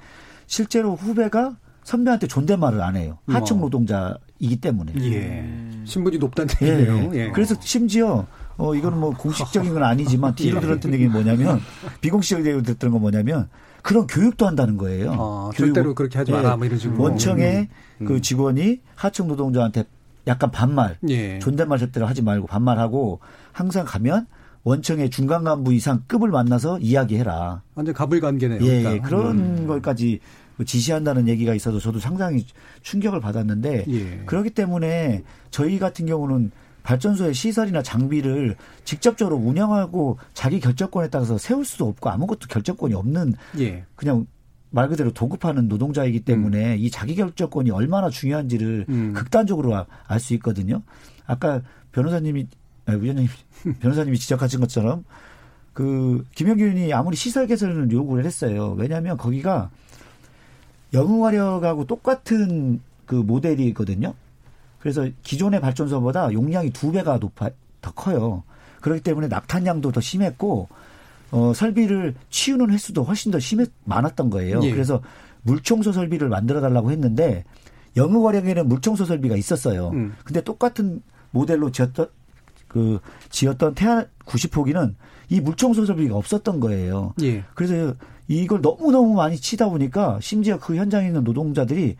[0.47, 1.55] 실제로 후배가
[1.85, 3.17] 선배한테 존댓말을 안 해요.
[3.25, 3.69] 하청 뭐.
[3.69, 4.91] 노동자이기 때문에.
[4.99, 5.49] 예.
[5.85, 7.11] 신분이 높다는 얘기예요.
[7.13, 7.19] 예.
[7.19, 7.31] 예.
[7.31, 10.61] 그래서 심지어 어 이거는 뭐 공식적인 건 아니지만 뒤로 예.
[10.61, 11.61] 들었던 얘기는 뭐냐면
[12.01, 13.47] 비공식적으로 들었던 건 뭐냐면
[13.85, 15.11] 그런 교육도 한다는 거예요.
[15.11, 16.53] 어, 교육, 절대로 그렇게 하지 마라.
[16.53, 16.55] 예.
[16.55, 17.03] 뭐 이런 식으로.
[17.03, 17.69] 원청의
[18.01, 18.05] 음.
[18.07, 19.83] 그 직원이 하청 노동자한테
[20.25, 21.37] 약간 반말, 예.
[21.37, 23.19] 존댓말 절대로 하지 말고 반말하고
[23.51, 24.25] 항상 가면
[24.63, 27.61] 원청의 중간 간부 이상 급을 만나서 이야기해라.
[27.75, 28.59] 완전 가불관계네요.
[28.63, 29.07] 예, 그러니까.
[29.07, 29.67] 그런 음.
[29.67, 30.19] 것까지
[30.65, 32.43] 지시한다는 얘기가 있어서 저도 상당히
[32.81, 34.23] 충격을 받았는데 예.
[34.25, 35.21] 그렇기 때문에
[35.51, 36.49] 저희 같은 경우는
[36.85, 43.83] 발전소의 시설이나 장비를 직접적으로 운영하고 자기 결정권에 따라서 세울 수도 없고 아무것도 결정권이 없는 예.
[43.95, 44.27] 그냥
[44.69, 46.79] 말 그대로 도급하는 노동자이기 때문에 음.
[46.79, 49.13] 이 자기 결정권이 얼마나 중요한지를 음.
[49.13, 50.83] 극단적으로 알 수 있거든요.
[51.25, 51.61] 아까
[51.91, 52.47] 변호사님이
[52.85, 53.27] 아니, 위원님
[53.81, 55.05] 변호사님이 지적하신 것처럼
[55.73, 58.75] 그 김영균이 아무리 시설 개선을 요구를 했어요.
[58.77, 59.71] 왜냐하면 거기가
[60.93, 64.13] 영흥화력하고 똑같은 그 모델이 있거든요.
[64.85, 67.49] 그래서 기존의 발전소보다 용량이 두 배가 높아
[67.81, 68.43] 더 커요.
[68.81, 70.69] 그렇기 때문에 낙탄량도 더 심했고
[71.31, 74.59] 어 설비를 치우는 횟수도 훨씬 더 심했 많았던 거예요.
[74.61, 74.71] 예.
[74.71, 75.01] 그래서
[75.41, 77.45] 물청소 설비를 만들어 달라고 했는데
[77.97, 79.89] 영흥화력에는 물청소 설비가 있었어요.
[79.89, 80.13] 음.
[80.23, 82.05] 근데 똑같은 모델로 지었던
[82.67, 82.99] 그
[83.31, 84.93] 지었던 태안 90호기는
[85.29, 87.15] 이 물청소 설비가 없었던 거예요.
[87.23, 87.43] 예.
[87.55, 87.95] 그래서
[88.27, 91.95] 이걸 너무너무 많이 치다 보니까 심지어 그 현장에 있는 노동자들이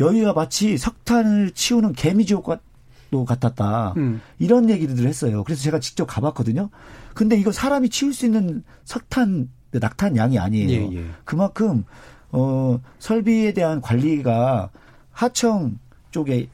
[0.00, 3.94] 여기가 마치 석탄을 치우는 개미지옥도 같았다.
[3.96, 4.20] 음.
[4.38, 5.44] 이런 얘기들을 했어요.
[5.44, 6.70] 그래서 제가 직접 가봤거든요.
[7.14, 10.70] 근데 이거 사람이 치울 수 있는 석탄, 낙탄 양이 아니에요.
[10.70, 11.04] 예, 예.
[11.24, 11.84] 그만큼,
[12.30, 14.70] 어, 설비에 대한 관리가
[15.12, 15.78] 하청
[16.10, 16.48] 쪽에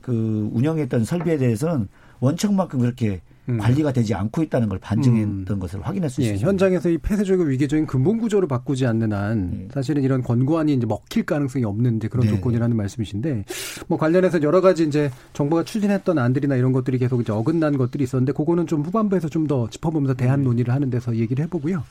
[0.00, 1.88] 그 운영했던 설비에 대해서는
[2.20, 3.58] 원청만큼 그렇게 음.
[3.58, 5.60] 관리가 되지 않고 있다는 걸 반증했던 음.
[5.60, 6.46] 것을 확인할 수 예, 있습니다.
[6.48, 9.68] 현장에서 이 폐쇄적이고 위계적인 근본 구조를 바꾸지 않는 한 네.
[9.72, 12.34] 사실은 이런 권고안이 이제 먹힐 가능성이 없는 이제 그런 네.
[12.34, 13.44] 조건이라는 말씀이신데
[13.86, 18.32] 뭐 관련해서 여러 가지 이제 정부가 추진했던 안들이나 이런 것들이 계속 이제 어긋난 것들이 있었는데
[18.32, 20.44] 그거는 좀 후반부에서 좀 더 짚어보면서 대안 네.
[20.46, 21.84] 논의를 하는 데서 얘기를 해보고요.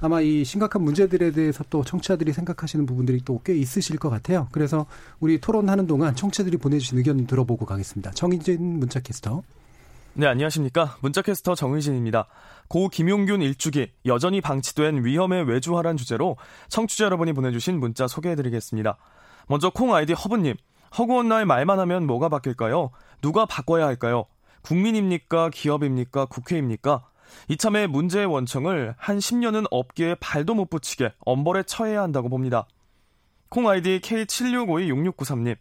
[0.00, 4.48] 아마 이 심각한 문제들에 대해서 또 청취자들이 생각하시는 부분들이 또 꽤 있으실 것 같아요.
[4.50, 4.86] 그래서
[5.20, 8.10] 우리 토론하는 동안 청취자들이 보내주신 의견 들어보고 가겠습니다.
[8.10, 9.42] 정희진 문자캐스터.
[10.18, 10.96] 네, 안녕하십니까.
[11.02, 12.26] 문자캐스터 정의진입니다.
[12.68, 16.38] 고 김용균 일주기 여전히 방치된 위험의 외주화란 주제로
[16.70, 18.96] 청취자 여러분이 보내주신 문자 소개해드리겠습니다.
[19.46, 20.54] 먼저 콩 아이디 허브님.
[20.96, 22.92] 허구한 날 말만 하면 뭐가 바뀔까요?
[23.20, 24.24] 누가 바꿔야 할까요?
[24.62, 25.50] 국민입니까?
[25.50, 26.24] 기업입니까?
[26.24, 27.04] 국회입니까?
[27.48, 32.66] 이참에 문제의 원청을 한 10년은 업계에 발도 못 붙이게 엄벌에 처해야 한다고 봅니다.
[33.50, 35.58] 콩 아이디 K76526693님.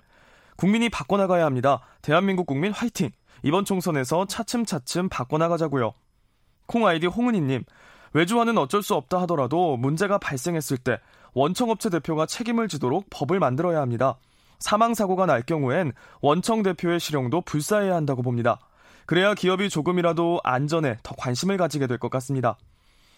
[0.56, 1.82] 국민이 바꿔나가야 합니다.
[2.02, 3.12] 대한민국 국민 화이팅!
[3.46, 5.94] 이번 총선에서 차츰차츰 바꿔나가자고요.
[6.66, 7.64] 콩 아이디 홍은희님,
[8.14, 11.00] 외주화는 어쩔 수 없다 하더라도 문제가 발생했을 때
[11.36, 14.18] 원청업체 대표가 책임을 지도록 법을 만들어야 합니다.
[14.58, 15.92] 사망사고가 날 경우엔
[16.22, 18.58] 원청 대표의 실형도 불사해야 한다고 봅니다.
[19.06, 22.58] 그래야 기업이 조금이라도 안전에 더 관심을 가지게 될 것 같습니다.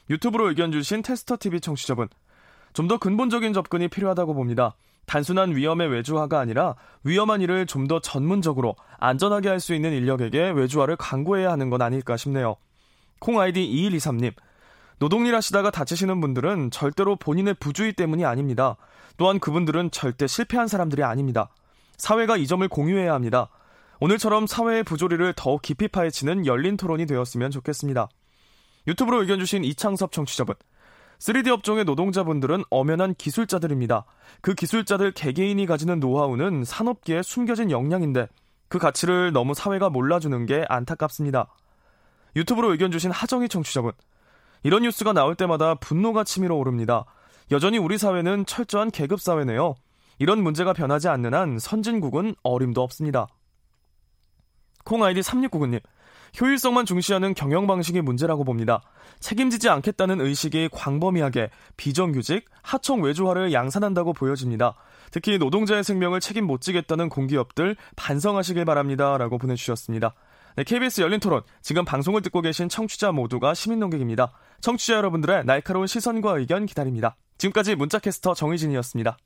[0.09, 2.09] 유튜브로 의견 주신 테스터TV 청취자분,
[2.73, 4.75] 좀 더 근본적인 접근이 필요하다고 봅니다.
[5.07, 10.97] 단순한 위험의 외주화가 아니라 위험한 일을 좀 더 전문적으로 안전하게 할 수 있는 인력에게 외주화를
[10.97, 12.57] 강구해야 하는 건 아닐까 싶네요.
[13.19, 14.33] 콩 아이디 2123님.
[14.99, 18.75] 노동일 하시다가 다치시는 분들은 절대로 본인의 부주의 때문이 아닙니다.
[19.15, 21.49] 또한 그분들은 절대 실패한 사람들이 아닙니다.
[21.97, 23.47] 사회가 이 점을 공유해야 합니다.
[23.99, 28.09] 오늘처럼 사회의 부조리를 더욱 깊이 파헤치는 열린 토론이 되었으면 좋겠습니다.
[28.87, 30.55] 유튜브로 의견 주신 이창섭 청취자분.
[31.19, 34.05] 3D 업종의 노동자분들은 엄연한 기술자들입니다.
[34.41, 38.27] 그 기술자들 개개인이 가지는 노하우는 산업계에 숨겨진 역량인데
[38.69, 41.47] 그 가치를 너무 사회가 몰라주는 게 안타깝습니다.
[42.35, 43.93] 유튜브로 의견 주신 하정희 청취자분.
[44.63, 47.05] 이런 뉴스가 나올 때마다 분노가 치밀어 오릅니다.
[47.51, 49.75] 여전히 우리 사회는 철저한 계급 사회네요.
[50.19, 53.27] 이런 문제가 변하지 않는 한 선진국은 어림도 없습니다.
[54.83, 55.81] 콩 아이디 3699님.
[56.39, 58.81] 효율성만 중시하는 경영 방식이 문제라고 봅니다.
[59.19, 64.75] 책임지지 않겠다는 의식이 광범위하게 비정규직, 하청 외주화를 양산한다고 보여집니다.
[65.11, 69.17] 특히 노동자의 생명을 책임 못 지겠다는 공기업들 반성하시길 바랍니다.
[69.17, 70.13] 라고 보내주셨습니다.
[70.55, 71.41] 네, KBS 열린 토론.
[71.61, 74.31] 지금 방송을 듣고 계신 청취자 모두가 시민 농객입니다.
[74.61, 77.15] 청취자 여러분들의 날카로운 시선과 의견 기다립니다.
[77.37, 79.17] 지금까지 문자캐스터 정희진이었습니다.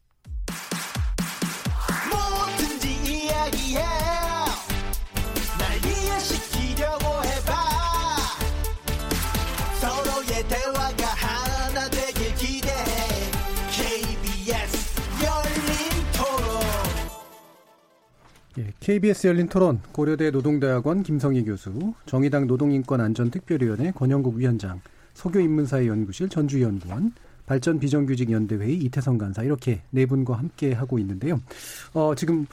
[18.80, 24.82] KBS 열린 토론 고려대 노동대학원 김성희 교수, 정의당 노동인권안전특별위원회 권영국 위원장,
[25.14, 27.14] 소교인문사회 연구실 전주연구원,
[27.45, 31.39] 발전 비정규직 연대회의 이태성 간사 이렇게 네 분과 함께 하고 있는데요.
[31.93, 32.45] 어, 지금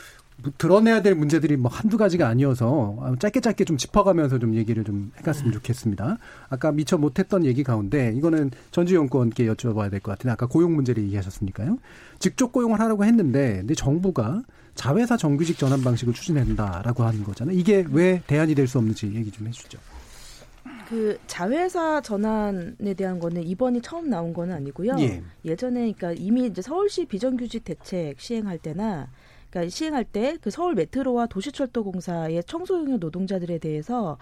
[0.56, 5.52] 드러내야 될 문제들이 뭐 한두 가지가 아니어서 짧게 짧게 좀 짚어가면서 좀 얘기를 좀 해갔으면
[5.52, 6.18] 좋겠습니다.
[6.48, 11.78] 아까 미처 못했던 얘기 가운데 이거는 전주연구원께 여쭤봐야 될 것 같은데 아까 고용 문제를 얘기하셨으니까요.
[12.20, 14.42] 직접 고용을 하라고 했는데 근데 정부가
[14.78, 17.58] 자회사 정규직 전환 방식을 추진한다라고 하는 거잖아요.
[17.58, 19.76] 이게 왜 대안이 될 수 없는지 얘기 좀 해주죠.
[20.88, 24.94] 그 자회사 전환에 대한 거는 이번이 처음 나온 거는 아니고요.
[25.00, 25.56] 예.
[25.56, 29.08] 전에 그러니까 이미 이제 서울시 비정규직 대책 시행할 때나
[29.50, 34.18] 그러니까 시행할 때 그 서울 메트로와 도시철도공사의 청소용역 노동자들에 대해서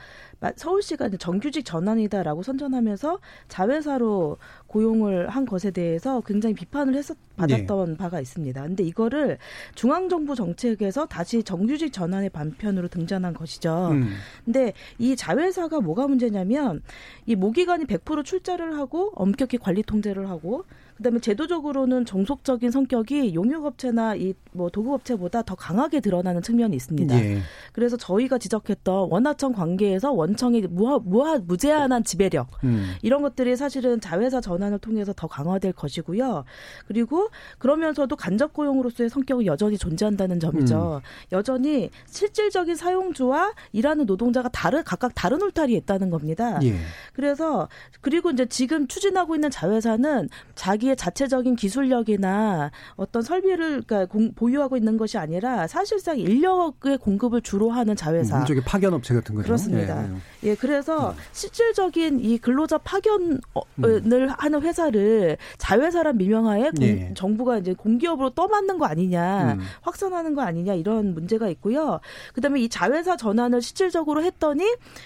[0.56, 3.18] 서울시가 정규직 전환이다라고 선전하면서
[3.48, 7.96] 자회사로 고용을 한 것에 대해서 굉장히 비판을 했었 받았던 네.
[7.96, 8.62] 바가 있습니다.
[8.62, 9.38] 근데 이거를
[9.74, 13.90] 중앙정부 정책에서 다시 정규직 전환의 반편으로 등장한 것이죠.
[13.92, 14.08] 음.
[14.44, 16.82] 근데 이 자회사가 뭐가 문제냐면
[17.26, 20.64] 이 모기관이 100% 출자를 하고 엄격히 관리 통제를 하고
[20.96, 27.14] 그다음에 제도적으로는 정속적인 성격이 용역업체나 이 뭐 도급업체보다 더 강하게 드러나는 측면이 있습니다.
[27.16, 27.38] 예.
[27.72, 32.94] 그래서 저희가 지적했던 원하청 관계에서 원청의 무하, 무하 무제한한 지배력 음.
[33.02, 36.44] 이런 것들이 사실은 자회사 전환을 통해서 더 강화될 것이고요.
[36.88, 37.28] 그리고
[37.58, 41.02] 그러면서도 간접 고용으로서의 성격이 여전히 존재한다는 점이죠.
[41.04, 41.36] 음.
[41.36, 46.58] 여전히 실질적인 사용주와 일하는 노동자가 다른 각각 다른 울타리에 있다는 겁니다.
[46.62, 46.76] 예.
[47.12, 47.68] 그래서
[48.00, 54.76] 그리고 이제 지금 추진하고 있는 자회사는 자기 자기의 자체적인 기술력이나 어떤 설비를 그러니까 공, 보유하고
[54.76, 58.40] 있는 것이 아니라 사실상 인력의 공급을 주로 하는 자회사.
[58.40, 59.46] 일종의 파견 업체 같은 거죠.
[59.46, 60.04] 그렇습니다.
[60.04, 60.14] 예,
[60.44, 60.50] 예.
[60.50, 61.16] 예 그래서 음.
[61.32, 63.40] 실질적인 이 근로자 파견을
[63.84, 64.28] 음.
[64.38, 67.12] 하는 회사를 자회사란 미명하에 공, 예.
[67.14, 69.60] 정부가 이제 공기업으로 떠맡는 거 아니냐, 음.
[69.82, 72.00] 확산하는 거 아니냐 이런 문제가 있고요.
[72.32, 74.64] 그다음에 이 자회사 전환을 실질적으로 했더니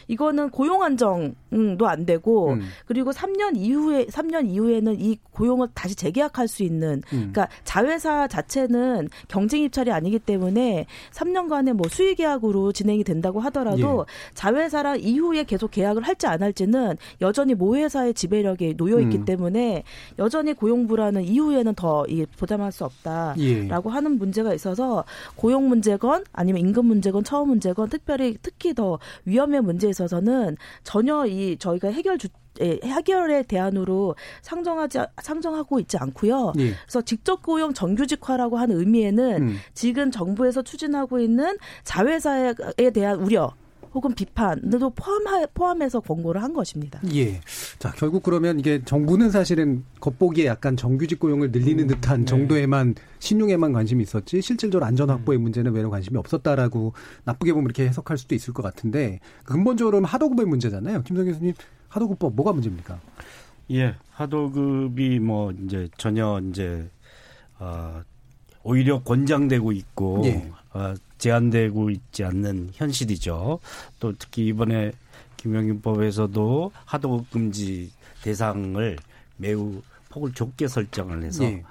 [0.09, 2.62] 이거는 고용 안정도 안 되고 음.
[2.87, 7.31] 그리고 3년 이후에 3년 이후에는 이 고용을 다시 재계약할 수 있는 음.
[7.33, 14.35] 그러니까 자회사 자체는 경쟁 입찰이 아니기 때문에 3년간의 뭐 수의 계약으로 진행이 된다고 하더라도 예.
[14.35, 19.25] 자회사랑 이후에 계속 계약을 할지 안 할지는 여전히 모 회사의 지배력이 놓여 있기 음.
[19.25, 19.85] 때문에
[20.18, 22.05] 여전히 고용 불안은 이후에는 더
[22.39, 23.93] 보장할 수 없다라고 예.
[23.93, 25.05] 하는 문제가 있어서
[25.37, 31.57] 고용 문제건 아니면 임금 문제건 처우 문제건 특별히 특히 더 위험의 문제에 있어서는 전혀 이
[31.59, 36.53] 저희가 해결 주 예, 해결의 대안으로 상정하지 상정하고 있지 않고요.
[36.59, 36.75] 예.
[36.83, 39.57] 그래서 직접 고용 정규직화라고 하는 의미에는 음.
[39.75, 42.55] 지금 정부에서 추진하고 있는 자회사에
[42.93, 43.55] 대한 우려
[43.95, 47.01] 혹은 비판도 포함하, 포함해서 권고를 한 것입니다.
[47.14, 47.41] 예.
[47.78, 52.24] 자, 결국 그러면 이게 정부는 사실은 겉보기에 약간 정규직 고용을 늘리는 음, 듯한 네.
[52.26, 55.43] 정도에만 신용에만 관심이 있었지 실질적으로 안전 확보의 음.
[55.43, 56.93] 문제는 외로 관심이 없었다라고
[57.24, 61.03] 나쁘게 보면 이렇게 해석할 수도 있을 것 같은데 근본적으로는 하도급의 문제잖아요.
[61.03, 61.55] 김성 교수님
[61.88, 63.01] 하도급법 뭐가 문제입니까?
[63.72, 66.88] 예, 하도급이 뭐 이제 전혀 이제
[67.59, 68.03] 어,
[68.62, 70.51] 오히려 권장되고 있고 예.
[70.72, 73.61] 어, 제한되고 있지 않는 현실이죠.
[74.01, 74.93] 또 특히 이번에
[75.37, 77.93] 김영균법에서도 하도급 금지
[78.23, 78.99] 대상을
[79.37, 81.62] 매우 폭을 좁게 설정을 해서 예.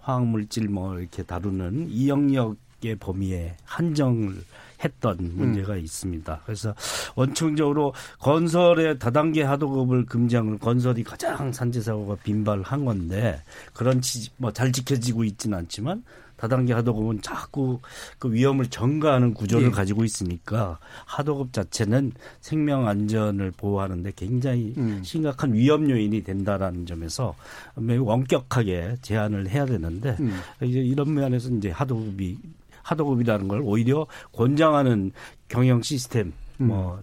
[0.00, 4.36] 화학물질 뭐 이렇게 다루는 이 영역의 범위에 한정을
[4.84, 5.78] 했던 문제가 음.
[5.78, 6.42] 있습니다.
[6.44, 6.74] 그래서
[7.16, 13.42] 원칙적으로 건설의 다단계 하도급을 금지한 건 건설이 가장 산재 사고가 빈발한 건데
[13.72, 14.00] 그런
[14.36, 16.04] 뭐잘 지켜지고 있지는 않지만
[16.38, 17.80] 다단계 하도급은 자꾸
[18.18, 19.70] 그 위험을 전가하는 구조를 예.
[19.70, 25.02] 가지고 있으니까 하도급 자체는 생명 안전을 보호하는데 굉장히 음.
[25.04, 27.34] 심각한 위험 요인이 된다라는 점에서
[27.74, 30.38] 매우 엄격하게 제한을 해야 되는데 음.
[30.62, 32.38] 이제 이런 면에서 이제 하도급이
[32.82, 35.12] 하도급이라는 걸 오히려 권장하는
[35.48, 37.02] 경영 시스템 뭐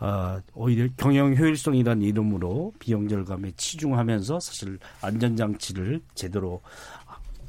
[0.00, 6.60] 어, 오히려 경영 효율성이라는 이름으로 비용 절감에 치중하면서 사실 안전장치를 제대로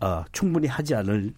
[0.02, 1.34] 어, 충분히 하지 않을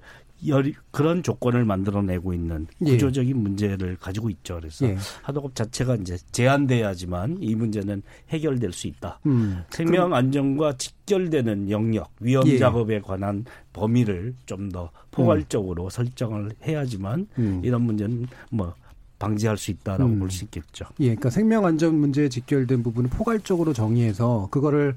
[0.47, 2.91] 열, 그런 조건을 만들어내고 있는 예.
[2.93, 3.34] 구조적인 예.
[3.39, 4.55] 문제를 가지고 있죠.
[4.55, 4.97] 그래서 예.
[5.22, 9.20] 하도급 자체가 이제 제한돼야지만 이 문제는 해결될 수 있다.
[9.28, 9.64] 음.
[9.70, 12.57] 생명 안전과 직결되는 영역, 위험 예.
[12.57, 15.89] 작업에 관한 범위를 좀 더 포괄적으로 음.
[15.89, 17.62] 설정을 해야지만 음.
[17.64, 18.74] 이런 문제는 뭐
[19.20, 20.20] 방지할 수 있다라고 음.
[20.20, 20.86] 볼수 있겠죠.
[20.99, 24.95] 예, 그러니까 생명 안전 문제에 직결된 부분을 포괄적으로 정의해서 그거를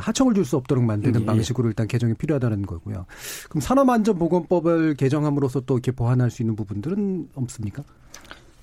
[0.00, 1.26] 하청을 줄 수 없도록 만드는 예.
[1.26, 3.06] 방식으로 일단 개정이 필요하다는 거고요.
[3.48, 7.82] 그럼 산업안전보건법을 개정함으로써 또 이렇게 보완할 수 있는 부분들은 없습니까?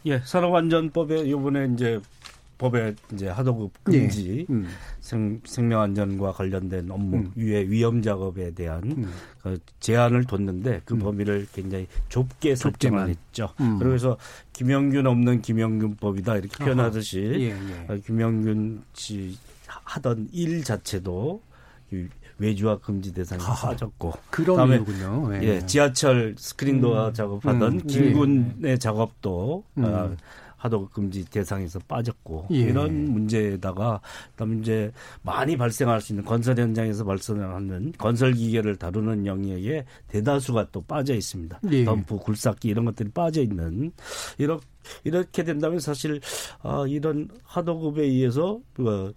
[0.06, 2.00] 예, 산업안전법에 이번에 이제
[2.58, 4.54] 법에 이제 하도급 금지 예.
[4.54, 4.68] 음.
[5.02, 7.32] 생, 생명 안전과 관련된 업무 음.
[7.36, 9.12] 위해 위험 작업에 대한 음.
[9.42, 11.00] 그 제한을 뒀는데 그 음.
[11.00, 13.50] 범위를 굉장히 좁게 설정을 했죠.
[13.60, 13.80] 음.
[13.80, 14.18] 그래서
[14.54, 18.00] 김영균 없는 김영균법이다 이렇게 표현하듯이 예, 예.
[18.06, 19.38] 김영균 씨
[19.84, 21.42] 하던 일 자체도
[22.40, 25.36] 외주화 금지 대상에 아, 빠졌고 그런 이유군요.
[25.36, 25.44] 예.
[25.44, 27.14] 예, 지하철 스크린도어 음.
[27.14, 27.88] 작업하던 음.
[27.88, 28.78] 김군의 예.
[28.78, 29.86] 작업도 음.
[29.86, 30.16] 어,
[30.58, 32.56] 하도 금지 대상에서 빠졌고 예.
[32.56, 34.00] 이런 문제에다가
[34.32, 40.82] 그다음에 이제 많이 발생할 수 있는 건설 현장에서 발생하는 건설 기계를 다루는 영역에 대다수가 또
[40.82, 41.60] 빠져 있습니다.
[41.72, 41.84] 예.
[41.84, 43.92] 덤프, 굴삭기 이런 것들이 빠져 있는
[44.38, 44.66] 이렇게
[45.04, 46.20] 이렇게 된다면 사실
[46.62, 49.14] 아, 이런 하도급에 의해서 그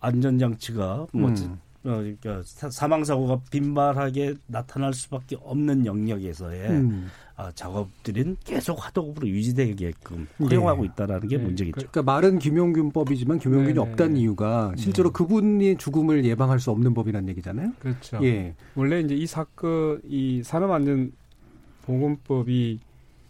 [0.00, 1.58] 안전장치가 뭐 음.
[1.82, 7.08] 어, 그러니까 사망 사고가 빈발하게 나타날 수밖에 없는 영역에서의 음.
[7.36, 10.88] 아, 작업들은 계속 하도급으로 유지되게끔 허용하고 네.
[10.88, 11.44] 있다라는 게 네.
[11.44, 11.88] 문제겠죠.
[11.88, 13.80] 그러니까 말은 김용균법이지만 김용균이 네.
[13.80, 15.14] 없다는 이유가 실제로 네.
[15.14, 17.72] 그분이 죽음을 예방할 수 없는 법이라는 얘기잖아요.
[17.78, 18.18] 그렇죠.
[18.24, 18.54] 예.
[18.74, 22.78] 원래 이제 이 사건 이 산업안전보건법이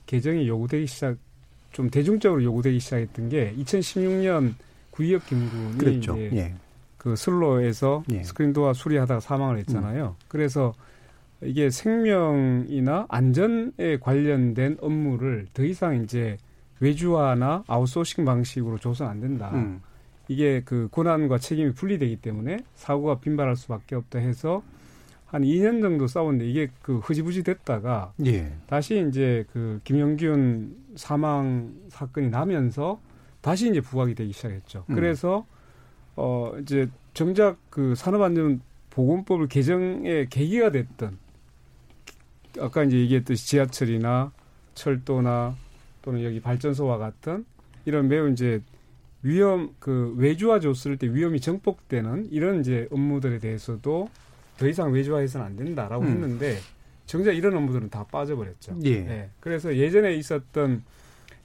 [0.06, 1.16] 개정이 요구되기 시작
[1.70, 4.54] 좀 대중적으로 요구되기 시작했던 게 2016년
[5.00, 6.14] 구의역 김군이 그랬죠.
[6.18, 6.52] 예.
[6.98, 8.22] 그 슬로에서 예.
[8.22, 10.16] 스크린도어 수리하다가 사망을 했잖아요.
[10.20, 10.24] 음.
[10.28, 10.74] 그래서
[11.42, 16.36] 이게 생명이나 안전에 관련된 업무를 더 이상 이제
[16.80, 19.50] 외주화나 아웃소싱 방식으로 줘서는 안 된다.
[19.54, 19.80] 음.
[20.28, 24.62] 이게 그 고난과 책임이 분리되기 때문에 사고가 빈발할 수밖에 없다 해서
[25.24, 28.52] 한 2년 정도 싸웠는데 이게 그 흐지부지 됐다가 예.
[28.66, 33.00] 다시 이제 그 김영균 사망 사건이 나면서
[33.40, 34.84] 다시 이제 부각이 되기 시작했죠.
[34.90, 34.94] 음.
[34.94, 35.46] 그래서
[36.16, 41.18] 어 이제 정작 그 산업안전보건법을 개정의 계기가 됐던
[42.58, 44.32] 아까 이제 얘기했듯이 지하철이나
[44.74, 45.56] 철도나
[46.02, 47.44] 또는 여기 발전소와 같은
[47.84, 48.62] 이런 매우 이제
[49.22, 54.08] 위험 그 외주화 줬을 때 위험이 정복되는 이런 이제 업무들에 대해서도
[54.58, 56.10] 더 이상 외주화해서는 안 된다라고 음.
[56.10, 56.58] 했는데
[57.06, 58.76] 정작 이런 업무들은 다 빠져버렸죠.
[58.84, 59.00] 예.
[59.00, 59.30] 네.
[59.40, 60.84] 그래서 예전에 있었던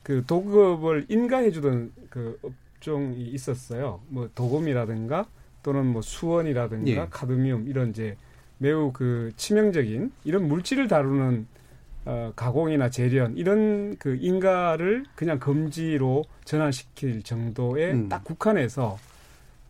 [0.06, 4.02] 그 도급을 인가해주던 그 업종이 있었어요.
[4.08, 5.26] 뭐 도금이라든가
[5.64, 7.08] 또는 뭐 수원이라든가 예.
[7.10, 8.16] 카드뮴 이런 이제
[8.60, 11.48] 매우 그 치명적인 이런 물질을 다루는
[12.06, 18.08] 어, 가공이나 재련 이런 그 인가를 그냥 금지로 전환시킬 정도의 음.
[18.08, 19.00] 딱 국한해서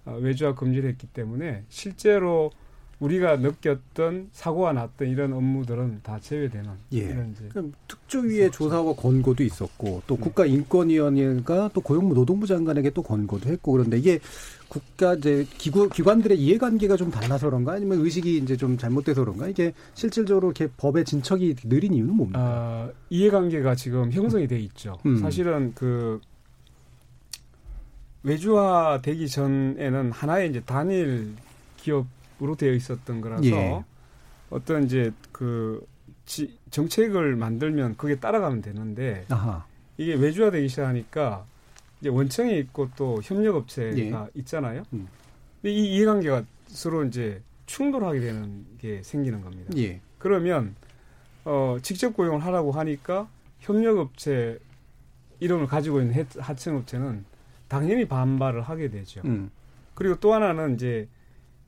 [0.03, 2.51] 어, 외주화 금지를 했기 때문에 실제로
[2.99, 6.97] 우리가 느꼈던 사고가 났던 이런 업무들은 다 제외되는 예.
[6.97, 10.21] 이런 그럼 특조위의 조사와 권고도 있었고 또 네.
[10.21, 14.19] 국가인권위원회가 또 고용부 노동부 장관에게 또 권고도 했고 그런데 이게
[14.69, 19.73] 국가 이제 기구 기관들의 이해관계가 좀 달라서 그런가 아니면 의식이 이제 좀 잘못돼서 그런가 이게
[19.93, 22.39] 실질적으로 이렇게 법의 진척이 느린 이유는 뭡니까?
[22.39, 24.97] 아, 이해관계가 지금 형성이 돼 있죠.
[25.05, 25.17] 음.
[25.17, 26.19] 사실은 그
[28.23, 31.33] 외주화 되기 전에는 하나의 이제 단일
[31.77, 32.07] 기업
[32.41, 33.83] 으로 되어 있었던 거라서 예.
[34.49, 35.85] 어떤 이제 그
[36.25, 39.65] 지, 정책을 만들면 그게 따라가면 되는데 아하.
[39.97, 41.45] 이게 외주화되기 시작하니까
[42.01, 44.39] 이제 원청이 있고 또 협력업체가 예.
[44.39, 44.83] 있잖아요.
[44.93, 45.07] 음.
[45.61, 49.71] 근데 이 이해관계가 서로 이제 충돌하게 되는 게 생기는 겁니다.
[49.77, 50.01] 예.
[50.17, 50.75] 그러면
[51.45, 53.29] 어 직접 고용을 하라고 하니까
[53.59, 54.59] 협력업체
[55.39, 57.25] 이름을 가지고 있는 하청업체는
[57.67, 59.21] 당연히 반발을 하게 되죠.
[59.25, 59.49] 음.
[59.93, 61.07] 그리고 또 하나는 이제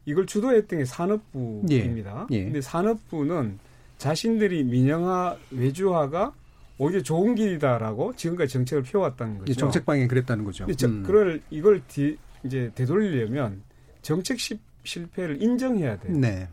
[0.07, 2.27] 이걸 주도했던 게 산업부입니다.
[2.31, 2.35] 예.
[2.35, 2.43] 예.
[2.45, 3.59] 근데 산업부는
[3.97, 6.33] 자신들이 민영화 외주화가
[6.77, 9.53] 오히려 좋은 길이다라고 지금까지 정책을 펴왔다는 거죠.
[9.53, 10.65] 정책 방향이 그랬다는 거죠.
[10.65, 11.03] 음.
[11.03, 13.61] 그걸 이걸 뒤, 이제 되돌리려면
[14.01, 16.17] 정책 시, 실패를 인정해야 돼요.
[16.17, 16.47] 네.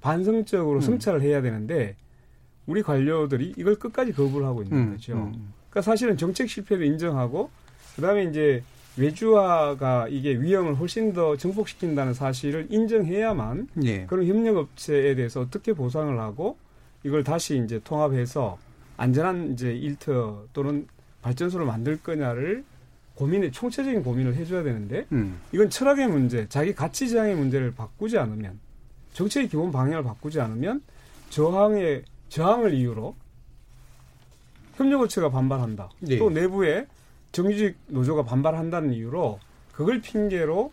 [0.00, 0.80] 반성적으로 음.
[0.80, 1.96] 성찰을 해야 되는데
[2.64, 4.90] 우리 관료들이 이걸 끝까지 거부를 하고 있는 음.
[4.92, 5.12] 거죠.
[5.12, 5.52] 음.
[5.68, 7.50] 그러니까 사실은 정책 실패를 인정하고
[7.96, 8.62] 그다음에 이제
[9.00, 14.04] 외주화가 이게 위험을 훨씬 더 증폭시킨다는 사실을 인정해야만 예.
[14.06, 16.58] 그런 협력업체에 대해서 어떻게 보상을 하고
[17.02, 18.58] 이걸 다시 이제 통합해서
[18.98, 20.86] 안전한 이제 일터 또는
[21.22, 22.64] 발전소를 만들 거냐를
[23.14, 25.40] 고민의 총체적인 고민을 해줘야 되는데 음.
[25.52, 28.58] 이건 철학의 문제, 자기 가치 지향의 문제를 바꾸지 않으면
[29.12, 30.82] 정책의 기본 방향을 바꾸지 않으면
[31.30, 33.14] 저항의 저항을 이유로
[34.76, 35.90] 협력업체가 반발한다.
[36.00, 36.18] 네.
[36.18, 36.86] 또 내부에
[37.32, 39.38] 정규직 노조가 반발한다는 이유로
[39.72, 40.72] 그걸 핑계로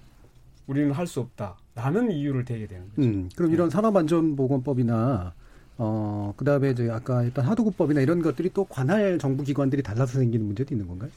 [0.67, 3.07] 우리는 할 수 없다라는 이유를 대게 되는 거죠.
[3.07, 5.33] 음, 그럼 이런 산업안전보건법이나
[5.77, 10.45] 어, 그 다음에 이제 아까 했던 하도급법이나 이런 것들이 또 관할 정부 기관들이 달라서 생기는
[10.45, 11.09] 문제도 있는 건가요?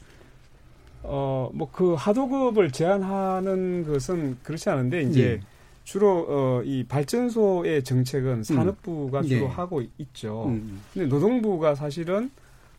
[1.03, 5.39] 어, 뭐 그 하도급을 제한하는 것은 그렇지 않은데 이제 예.
[5.83, 8.43] 주로 어, 이 발전소의 정책은 음.
[8.43, 9.23] 산업부가 음.
[9.25, 9.49] 주로 예.
[9.49, 10.45] 하고 있죠.
[10.45, 10.81] 음, 음.
[10.93, 12.29] 근데 노동부가 사실은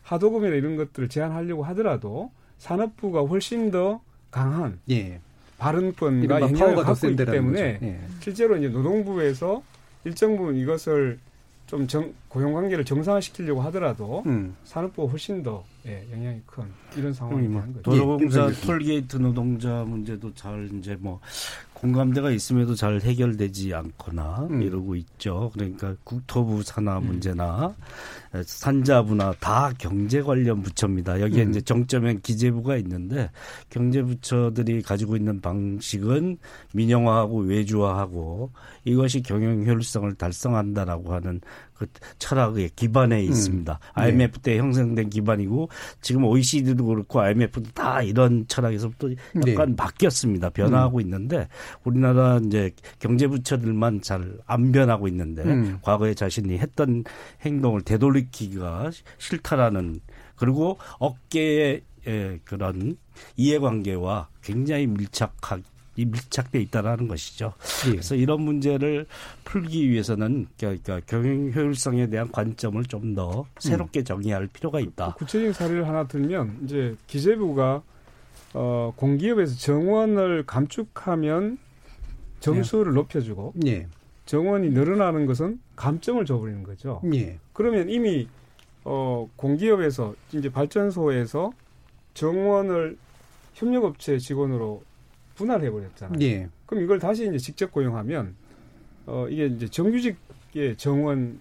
[0.03, 2.31] 하도급이나 이런 것들을 제한하려고 하더라도
[2.63, 3.99] 산업부가 훨씬 더
[4.31, 5.19] 강한 예.
[5.57, 7.99] 발언권과 영향을 갖고 있기 때문에 예.
[8.21, 9.61] 실제로 이제 노동부에서
[10.05, 11.19] 일정 부분 이것을
[11.67, 14.55] 좀 정, 고용 관계를 정상화시키려고 하더라도 음.
[14.63, 16.63] 산업부가 훨씬 더 예, 영향이 큰
[16.95, 17.81] 이런 상황이 되는 거죠.
[17.81, 21.19] 도로공사 예, 톨게이트 노동자 문제도 잘 이제 뭐
[21.83, 24.61] 공감대가 있음에도 잘 해결되지 않거나 음.
[24.61, 25.51] 이러고 있죠.
[25.53, 27.07] 그러니까 국토부 산하 음.
[27.07, 27.75] 문제나
[28.45, 31.19] 산자부나 다 경제 관련 부처입니다.
[31.19, 31.49] 여기에 음.
[31.49, 33.29] 이제 정점엔 기재부가 있는데
[33.69, 36.37] 경제 부처들이 가지고 있는 방식은
[36.73, 38.51] 민영화하고 외주화하고
[38.85, 41.41] 이것이 경영 효율성을 달성한다라고 하는
[41.85, 43.31] 그 철학의 기반에 음.
[43.31, 43.73] 있습니다.
[43.73, 44.01] 음.
[44.01, 45.69] IMF 때 형성된 기반이고
[46.01, 49.09] 지금 OECD도 그렇고 IMF도 다 이런 철학에서부터
[49.47, 49.75] 약간 네.
[49.75, 50.49] 바뀌었습니다.
[50.51, 51.01] 변화하고 음.
[51.01, 51.47] 있는데
[51.83, 55.79] 우리나라 이제 경제부처들만 잘 안 변하고 있는데 음.
[55.81, 57.03] 과거에 자신이 했던
[57.41, 59.99] 행동을 되돌리기가 싫다라는
[60.35, 61.81] 그리고 어깨에
[62.43, 62.97] 그런
[63.35, 67.53] 이해관계와 굉장히 밀착하게 이 밀착돼 있다라는 것이죠.
[67.87, 67.91] 예.
[67.91, 69.05] 그래서 이런 문제를
[69.43, 74.03] 풀기 위해서는 그러니까 경영 효율성에 대한 관점을 좀 더 새롭게 음.
[74.05, 75.13] 정의할 필요가 있다.
[75.15, 77.83] 구체적인 사례를 하나 들면 이제 기재부가
[78.53, 81.57] 어, 공기업에서 정원을 감축하면
[82.39, 82.95] 점수를 예.
[82.95, 83.87] 높여주고 예.
[84.25, 87.01] 정원이 늘어나는 것은 감점을 줘버리는 거죠.
[87.13, 87.39] 예.
[87.51, 88.27] 그러면 이미
[88.83, 91.51] 어, 공기업에서 이제 발전소에서
[92.13, 92.97] 정원을
[93.53, 94.83] 협력업체 직원으로
[95.35, 96.19] 분할해 버렸잖아요.
[96.21, 96.49] 예.
[96.65, 98.35] 그럼 이걸 다시 이제 직접 고용하면
[99.05, 101.39] 어 이게 이제 정규직의 정원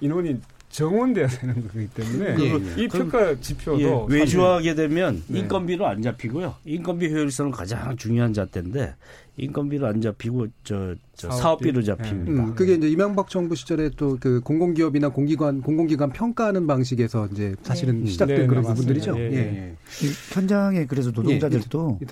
[0.00, 0.40] 인원이
[0.72, 2.82] 정원돼야 되는 거기 때문에 예.
[2.82, 4.14] 이 평가 지표도 예.
[4.14, 5.40] 외주하게 되면 네.
[5.40, 6.54] 인건비로 안 잡히고요.
[6.64, 8.94] 인건비 효율성은 가장 중요한 잣대인데
[9.36, 11.70] 인건비로 안 잡히고 저, 저 사업비?
[11.72, 12.32] 로 잡힙니다.
[12.32, 12.38] 네.
[12.38, 18.04] 음, 그게 이제 이명박 정부 시절에 또 그 공공기업이나 공기관 공공기관 평가하는 방식에서 이제 사실은
[18.04, 18.10] 네.
[18.10, 19.18] 시작된 네, 그런 네, 부분들이죠.
[19.18, 19.36] 예, 예.
[19.36, 19.76] 예.
[20.32, 22.06] 현장에 그래서 노동자들도 예,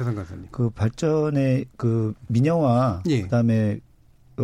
[0.51, 3.23] 그 발전의 그 민영화 예.
[3.23, 3.90] 그다음에 그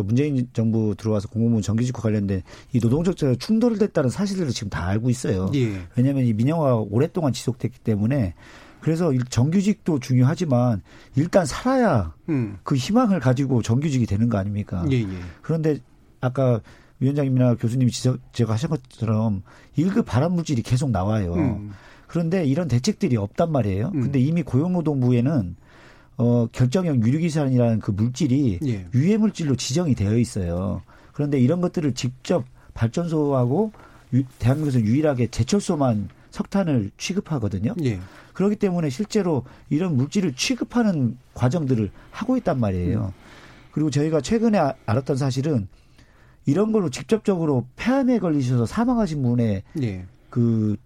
[0.03, 2.41] 문재인 정부 들어와서 공공부문 정규직과 관련된
[2.73, 5.51] 이 노동적 충돌을 됐다는 사실들을 지금 다 알고 있어요.
[5.55, 5.81] 예.
[5.95, 8.33] 왜냐하면 이 민영화가 오랫동안 지속됐기 때문에
[8.79, 10.81] 그래서 정규직도 중요하지만
[11.15, 12.57] 일단 살아야 음.
[12.63, 14.85] 그 희망을 가지고 정규직이 되는 거 아닙니까?
[14.91, 15.07] 예, 예.
[15.41, 15.79] 그런데
[16.21, 16.61] 아까
[16.99, 19.43] 위원장님이나 교수님이 지적, 하신 것처럼
[19.77, 21.33] 1급 발암 물질이 계속 나와요.
[21.33, 21.71] 음.
[22.07, 23.91] 그런데 이런 대책들이 없단 말이에요.
[23.93, 24.01] 음.
[24.01, 25.55] 근데 이미 고용노동부에는
[26.17, 28.87] 어, 결정형 유류기산이라는 그 물질이 예.
[28.93, 30.81] 유해 물질로 지정이 되어 있어요.
[31.13, 33.71] 그런데 이런 것들을 직접 발전소하고
[34.13, 37.75] 유, 대한민국에서 유일하게 제철소만 석탄을 취급하거든요.
[37.83, 37.99] 예.
[38.33, 43.05] 그렇기 때문에 실제로 이런 물질을 취급하는 과정들을 하고 있단 말이에요.
[43.05, 43.27] 음.
[43.71, 45.67] 그리고 저희가 최근에 아, 알았던 사실은
[46.45, 50.05] 이런 걸로 직접적으로 폐암에 걸리셔서 사망하신 분의 예.
[50.29, 50.77] 그,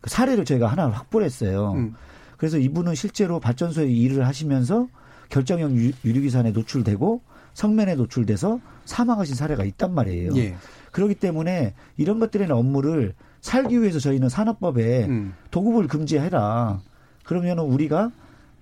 [0.00, 1.72] 그 사례를 저희가 하나 확보를 했어요.
[1.76, 1.94] 음.
[2.36, 4.88] 그래서 이분은 실제로 발전소에 일을 하시면서
[5.28, 7.20] 결정형 유류기산에 노출되고
[7.54, 10.36] 성면에 노출돼서 사망하신 사례가 있단 말이에요.
[10.36, 10.56] 예.
[10.92, 15.34] 그렇기 때문에 이런 것들의 업무를 살기 위해서 저희는 산업법에 음.
[15.50, 16.80] 도급을 금지해라.
[17.24, 18.10] 그러면 우리가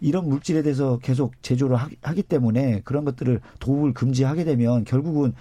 [0.01, 5.35] 이런 물질에 대해서 계속 제조를 하기 때문에 그런 것들을 도급을 금지하게 되면 결국은 어,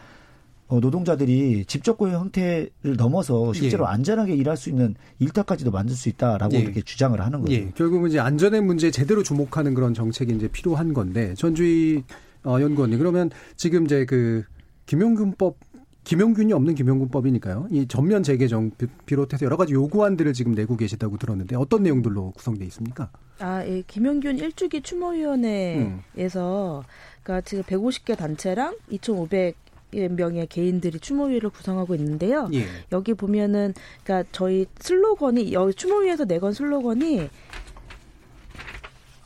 [0.70, 3.90] 노동자들이 직접 고용 형태를 넘어서 실제로 예.
[3.90, 6.60] 안전하게 일할 수 있는 일터까지도 만들 수 있다라고 예.
[6.60, 7.54] 이렇게 주장을 하는 거죠.
[7.54, 7.72] 예.
[7.76, 12.04] 결국은 이제 안전의 문제에 제대로 주목하는 그런 정책이 이제 필요한 건데 전주희
[12.46, 14.44] 어, 연구원님 그러면 지금 이제 그
[14.86, 15.58] 김용균법
[16.04, 17.68] 김용균이 없는 김용균법이니까요.
[17.72, 18.72] 이 전면 재개정
[19.06, 23.10] 비롯해서 여러 가지 요구안들을 지금 내고 계시다고 들었는데 어떤 내용들로 구성돼 있습니까?
[23.40, 26.84] 아, 예, 김용균 일주기 추모위원회에서 음.
[27.24, 29.56] 그러니까 지금 150개 단체랑 2,500
[30.10, 32.50] 명의 개인들이 추모위를 구성하고 있는데요.
[32.54, 32.66] 예.
[32.92, 33.74] 여기 보면은
[34.04, 37.30] 그러니까 저희 슬로건이 여기 추모위에서 내건 슬로건이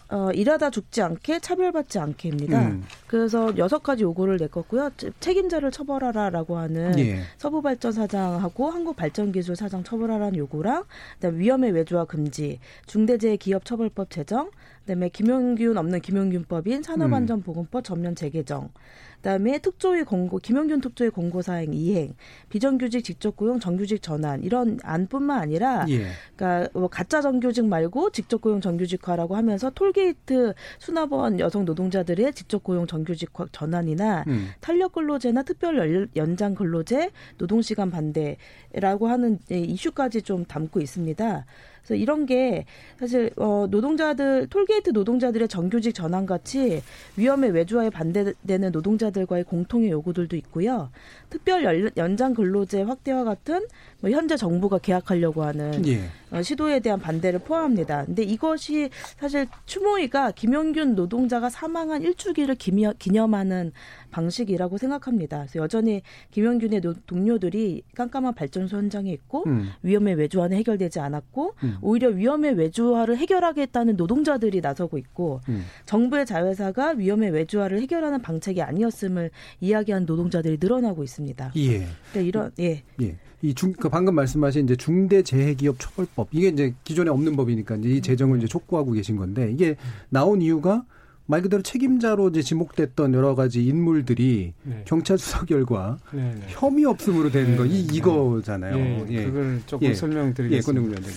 [0.09, 2.67] 어, 일하다 죽지 않게 차별받지 않게입니다.
[2.67, 2.83] 음.
[3.07, 4.91] 그래서 여섯 가지 요구를 냈었고요.
[5.19, 7.19] 책임자를 처벌하라라고 하는 예.
[7.37, 14.49] 서부발전 사장하고 한국발전기술 사장 처벌하라는 요구랑 그다음 위험의 외주화 금지, 중대재해기업처벌법 제정,
[14.81, 18.69] 그다음에 김용균 없는 김용균법인 산업안전보건법 전면 재개정,
[19.17, 22.13] 그다음에 특조위 권고 김용균 특조위 권고 사항 이행,
[22.49, 26.07] 비정규직 직접 고용 정규직 전환 이런 안뿐만 아니라 예.
[26.35, 32.87] 그러니까 뭐 가짜 정규직 말고 직접 고용 정규직화라고 하면서 톨게이트 수납원 여성 노동자들의 직접 고용
[32.87, 34.49] 정규직 전환이나 음.
[34.61, 41.45] 탄력 근로제나 특별 연장 근로제, 노동 시간 반대라고 하는 이슈까지 좀 담고 있습니다.
[41.87, 42.65] 그래서 이런 게
[42.99, 46.81] 사실 어 노동자들 톨게이트 노동자들의 정규직 전환 같이
[47.15, 50.89] 위험에 외주화에 반대되는 노동자 들과의 공통의 요구들도 있고요.
[51.29, 53.65] 특별 연장 근로제 확대와 같은
[53.99, 56.01] 뭐 현재 정부가 계약하려고 하는 예.
[56.31, 58.05] 어, 시도에 대한 반대를 포함합니다.
[58.05, 58.89] 근데 이것이
[59.19, 63.71] 사실 추모위가 김용균 노동자가 사망한 일주기를 기념하는
[64.11, 65.39] 방식이라고 생각합니다.
[65.39, 66.01] 그래서 여전히
[66.31, 69.69] 김용균의 동료들이 깜깜한 발전소 현장에 있고 음.
[69.83, 71.77] 위험의 외주화는 해결되지 않았고 음.
[71.81, 75.63] 오히려 위험의 외주화를 해결하겠다는 노동자들이 나서고 있고 음.
[75.85, 79.31] 정부의 자회사가 위험의 외주화를 해결하는 방책이 아니었음을
[79.61, 81.51] 이야기하는 노동자들이 늘어나고 있습니다.
[81.55, 81.87] 예.
[82.11, 82.83] 그러니까 이런 예.
[83.01, 83.17] 예.
[83.41, 88.01] 이 중, 그 방금 말씀하신 이제 중대재해기업 처벌법 이게 이제 기존에 없는 법이니까 이제 이
[88.01, 89.75] 제정을 이제 촉구하고 계신 건데 이게
[90.09, 90.85] 나온 이유가
[91.27, 94.83] 말 그대로 책임자로 이제 지목됐던 여러 가지 인물들이 네.
[94.85, 96.45] 경찰 수사 결과 네, 네.
[96.47, 98.75] 혐의 없음으로 되는 네, 거 이, 이거잖아요.
[98.77, 99.25] 예, 예.
[99.25, 99.93] 그걸 조금 예.
[99.93, 101.01] 설명드리겠습니다.
[101.01, 101.07] 예,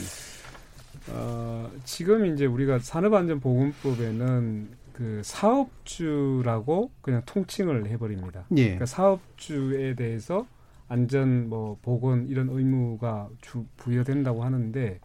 [1.13, 8.47] 어, 지금 이제 우리가 산업안전보건법에는 그 사업주라고 그냥 통칭을 해버립니다.
[8.57, 8.65] 예.
[8.65, 10.45] 그러니까 사업주에 대해서
[10.89, 14.99] 안전 뭐 보건 이런 의무가 주, 부여된다고 하는데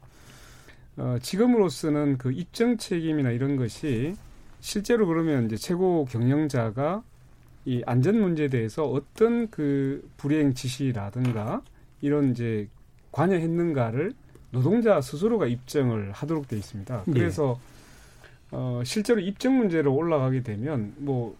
[0.97, 4.15] 어, 지금으로서는 그 입증 책임이나 이런 것이
[4.65, 7.03] 실제로 그러면 이제 최고 경영자가
[7.65, 11.61] 이 안전 문제에 대해서 어떤 그 불이행 지시라든가
[12.01, 12.67] 이런 이제
[13.11, 14.13] 관여했는가를
[14.49, 17.03] 노동자 스스로가 입증을 하도록 돼 있습니다.
[17.07, 17.11] 예.
[17.11, 17.59] 그래서
[18.51, 18.57] 예.
[18.57, 21.35] 어 실제로 입증 문제로 올라가게 되면 뭐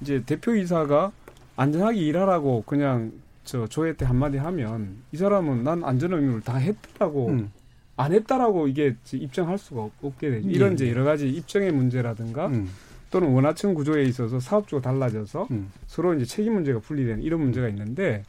[0.00, 1.12] 이제 대표이사가
[1.54, 3.12] 안전하게 일하라고 그냥
[3.44, 7.52] 저 조회 때 한마디 하면 이 사람은 난 안전 의무를 다 했다고 음.
[7.96, 10.48] 안 했다라고 이게 입증할 수가 없게 되죠.
[10.48, 10.74] 이런 예.
[10.74, 12.68] 이제 여러 가지 입증의 문제라든가 음.
[13.10, 15.70] 또는 원하층 구조에 있어서 사업주가 달라져서 음.
[15.86, 18.24] 서로 이제 책임 문제가 분리되는 이런 문제가 있는데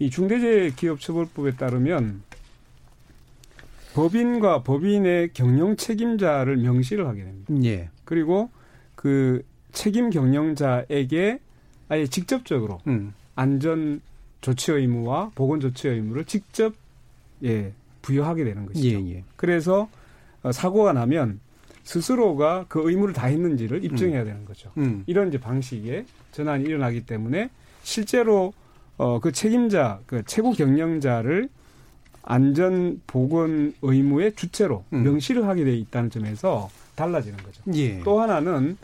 [0.00, 2.22] 이 중대재해기업처벌법에 따르면
[3.94, 7.54] 법인과 법인의 경영 책임자를 명시를 하게 됩니다.
[7.64, 7.90] 예.
[8.04, 8.50] 그리고
[8.94, 9.42] 그
[9.72, 11.38] 책임 경영자에게
[11.88, 13.14] 아예 직접적으로 음.
[13.34, 14.00] 안전
[14.40, 16.74] 조치 의무와 보건 조치 의무를 직접
[17.44, 17.72] 예
[18.08, 18.88] 부여하게 되는 것이죠.
[18.88, 19.24] 예, 예.
[19.36, 19.88] 그래서
[20.42, 21.40] 어, 사고가 나면
[21.84, 24.24] 스스로가 그 의무를 다했는지를 입증해야 음.
[24.24, 24.72] 되는 거죠.
[24.78, 25.04] 음.
[25.06, 27.50] 이런 이제 방식의 전환이 일어나기 때문에
[27.82, 28.54] 실제로
[28.96, 31.48] 어, 그 책임자, 그 최고 경영자를
[32.22, 35.02] 안전 보건 의무의 주체로 음.
[35.02, 37.62] 명시를 하게 돼 있다는 점에서 달라지는 거죠.
[37.74, 38.00] 예.
[38.04, 38.76] 또 하나는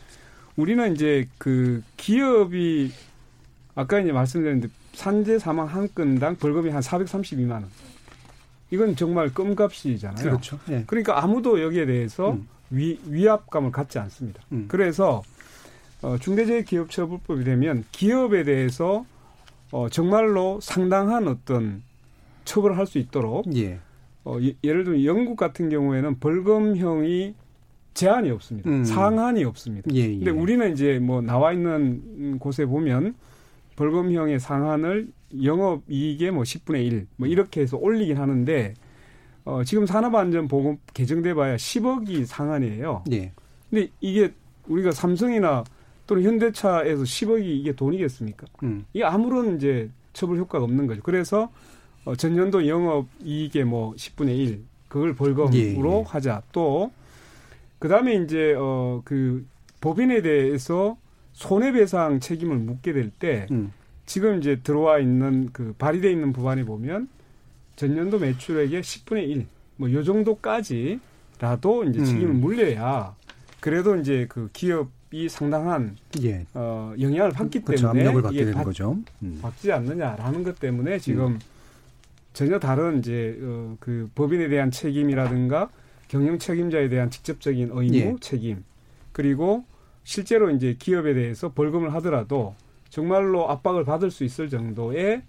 [0.57, 2.93] 우리는 이제 그 기업이
[3.75, 7.65] 아까 이제 말씀드렸는데 산재 사망 한 건당 벌금이 한 432만 원.
[8.75, 10.25] 이건 정말 껌값이잖아요.
[10.25, 10.59] 그렇죠.
[10.71, 10.83] 예.
[10.87, 12.49] 그러니까 아무도 여기에 대해서 음.
[12.71, 14.43] 위, 위압감을 갖지 않습니다.
[14.51, 14.65] 음.
[14.69, 15.23] 그래서
[16.03, 19.07] 어, 중대재해기업처벌법이 되면 기업에 대해서
[19.71, 21.83] 어, 정말로 상당한 어떤
[22.45, 23.79] 처벌을 할 수 있도록 예.
[24.25, 27.35] 어, 예, 를 들면 영국 같은 경우에는 벌금형이
[27.95, 28.69] 제한이 없습니다.
[28.69, 28.85] 음.
[28.85, 29.89] 상한이 없습니다.
[29.95, 30.09] 예, 예.
[30.17, 33.15] 근데 우리는 이제 뭐 나와 있는 곳에 보면
[33.77, 35.09] 벌금형의 상한을
[35.43, 38.75] 영업 이익의 뭐 10분의 1, 뭐 이렇게 해서 올리긴 하는데,
[39.45, 43.05] 어, 지금 산업안전보험 개정돼 봐야 10억이 상한이에요.
[43.13, 43.33] 예.
[43.71, 44.33] 근데 이게
[44.69, 45.65] 우리가 삼성이나
[46.07, 48.47] 또는 현대차에서 10억이 이게 돈이겠습니까?
[48.63, 48.85] 음.
[48.93, 51.03] 이게 아무런 이제 처벌 효과가 없는 거죠.
[51.03, 51.51] 그래서
[52.05, 56.05] 어, 전년도 영업 이익의 뭐 10분의 1, 그걸 벌금으로 예, 예.
[56.07, 56.43] 하자.
[56.53, 56.93] 또,
[57.79, 59.45] 그 다음에 이제, 어, 그
[59.81, 60.97] 법인에 대해서
[61.33, 63.73] 손해배상 책임을 묻게 될 때 음.
[64.07, 67.09] 지금 이제 들어와 있는 그 발의돼 있는 법안에 보면
[67.77, 69.47] 전년도 매출액의 10분의 1,
[69.77, 72.41] 뭐 요 정도까지라도 이제 책임을 음.
[72.41, 73.17] 물려야
[73.61, 76.47] 그래도 이제 그 기업이 상당한 예.
[76.55, 77.87] 어, 영향을 받기 그렇죠.
[77.87, 78.97] 때문에 압력을 받게 되는 받, 거죠.
[79.23, 79.39] 음.
[79.43, 81.39] 받지 않느냐라는 것 때문에 지금 음.
[82.35, 85.71] 전혀 다른 이제 어, 그 법인에 대한 책임이라든가
[86.09, 88.15] 경영 책임자에 대한 직접적인 의무, 예.
[88.21, 88.63] 책임
[89.13, 89.65] 그리고
[90.05, 92.55] 실제로 이제 기업에 대해서 벌금을 하더라도
[92.95, 95.23] 정말로 압박을 받을 수 있을 정도의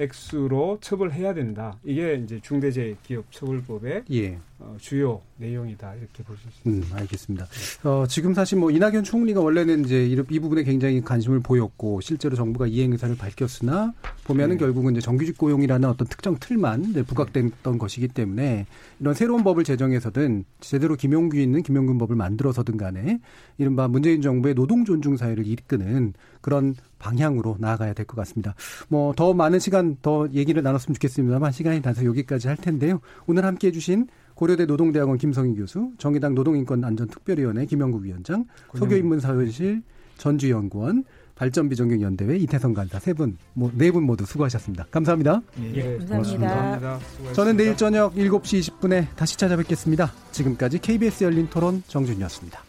[0.00, 1.78] 액수로 처벌해야 된다.
[1.84, 4.40] 이게 이제 중대재해기업 처벌법의 예.
[4.64, 6.94] 어, 주요 내용이다 이렇게 보실 수 있습니다.
[6.94, 7.46] 음, 알겠습니다.
[7.84, 12.36] 어, 지금 사실 뭐 이낙연 총리가 원래는 이제 이, 이, 부분에 굉장히 관심을 보였고 실제로
[12.36, 13.92] 정부가 이행 의사를 밝혔으나
[14.24, 14.60] 보면은 네.
[14.60, 18.66] 결국은 이제 정규직 고용이라는 어떤 특정 틀만 부각됐던 것이기 때문에
[19.00, 23.18] 이런 새로운 법을 제정해서든 제대로 김용규 있는 김용균 법을 만들어서든 간에
[23.58, 28.54] 이른바 문재인 정부의 노동 존중 사회를 이끄는 그런 방향으로 나아가야 될 것 같습니다.
[28.88, 33.00] 뭐 더 많은 시간 더 얘기를 나눴으면 좋겠습니다만 시간이 나서 여기까지 할 텐데요.
[33.26, 39.82] 오늘 함께 해주신 고려대 노동대학원 김성희 교수, 정의당 노동인권안전특별위원회 김영국 위원장, 석유인문사회실
[40.18, 41.04] 전주연구원,
[41.34, 44.86] 발전 비정경 연대회 이태성 간사 세 분, 뭐, 네 분 모두 수고하셨습니다.
[44.90, 45.42] 감사합니다.
[45.74, 46.48] 예, 감사합니다.
[46.48, 47.32] 감사합니다.
[47.32, 50.12] 저는 내일 저녁 7시 20분에 다시 찾아뵙겠습니다.
[50.30, 52.60] 지금까지 KBS 열린 토론 정준이었습니다.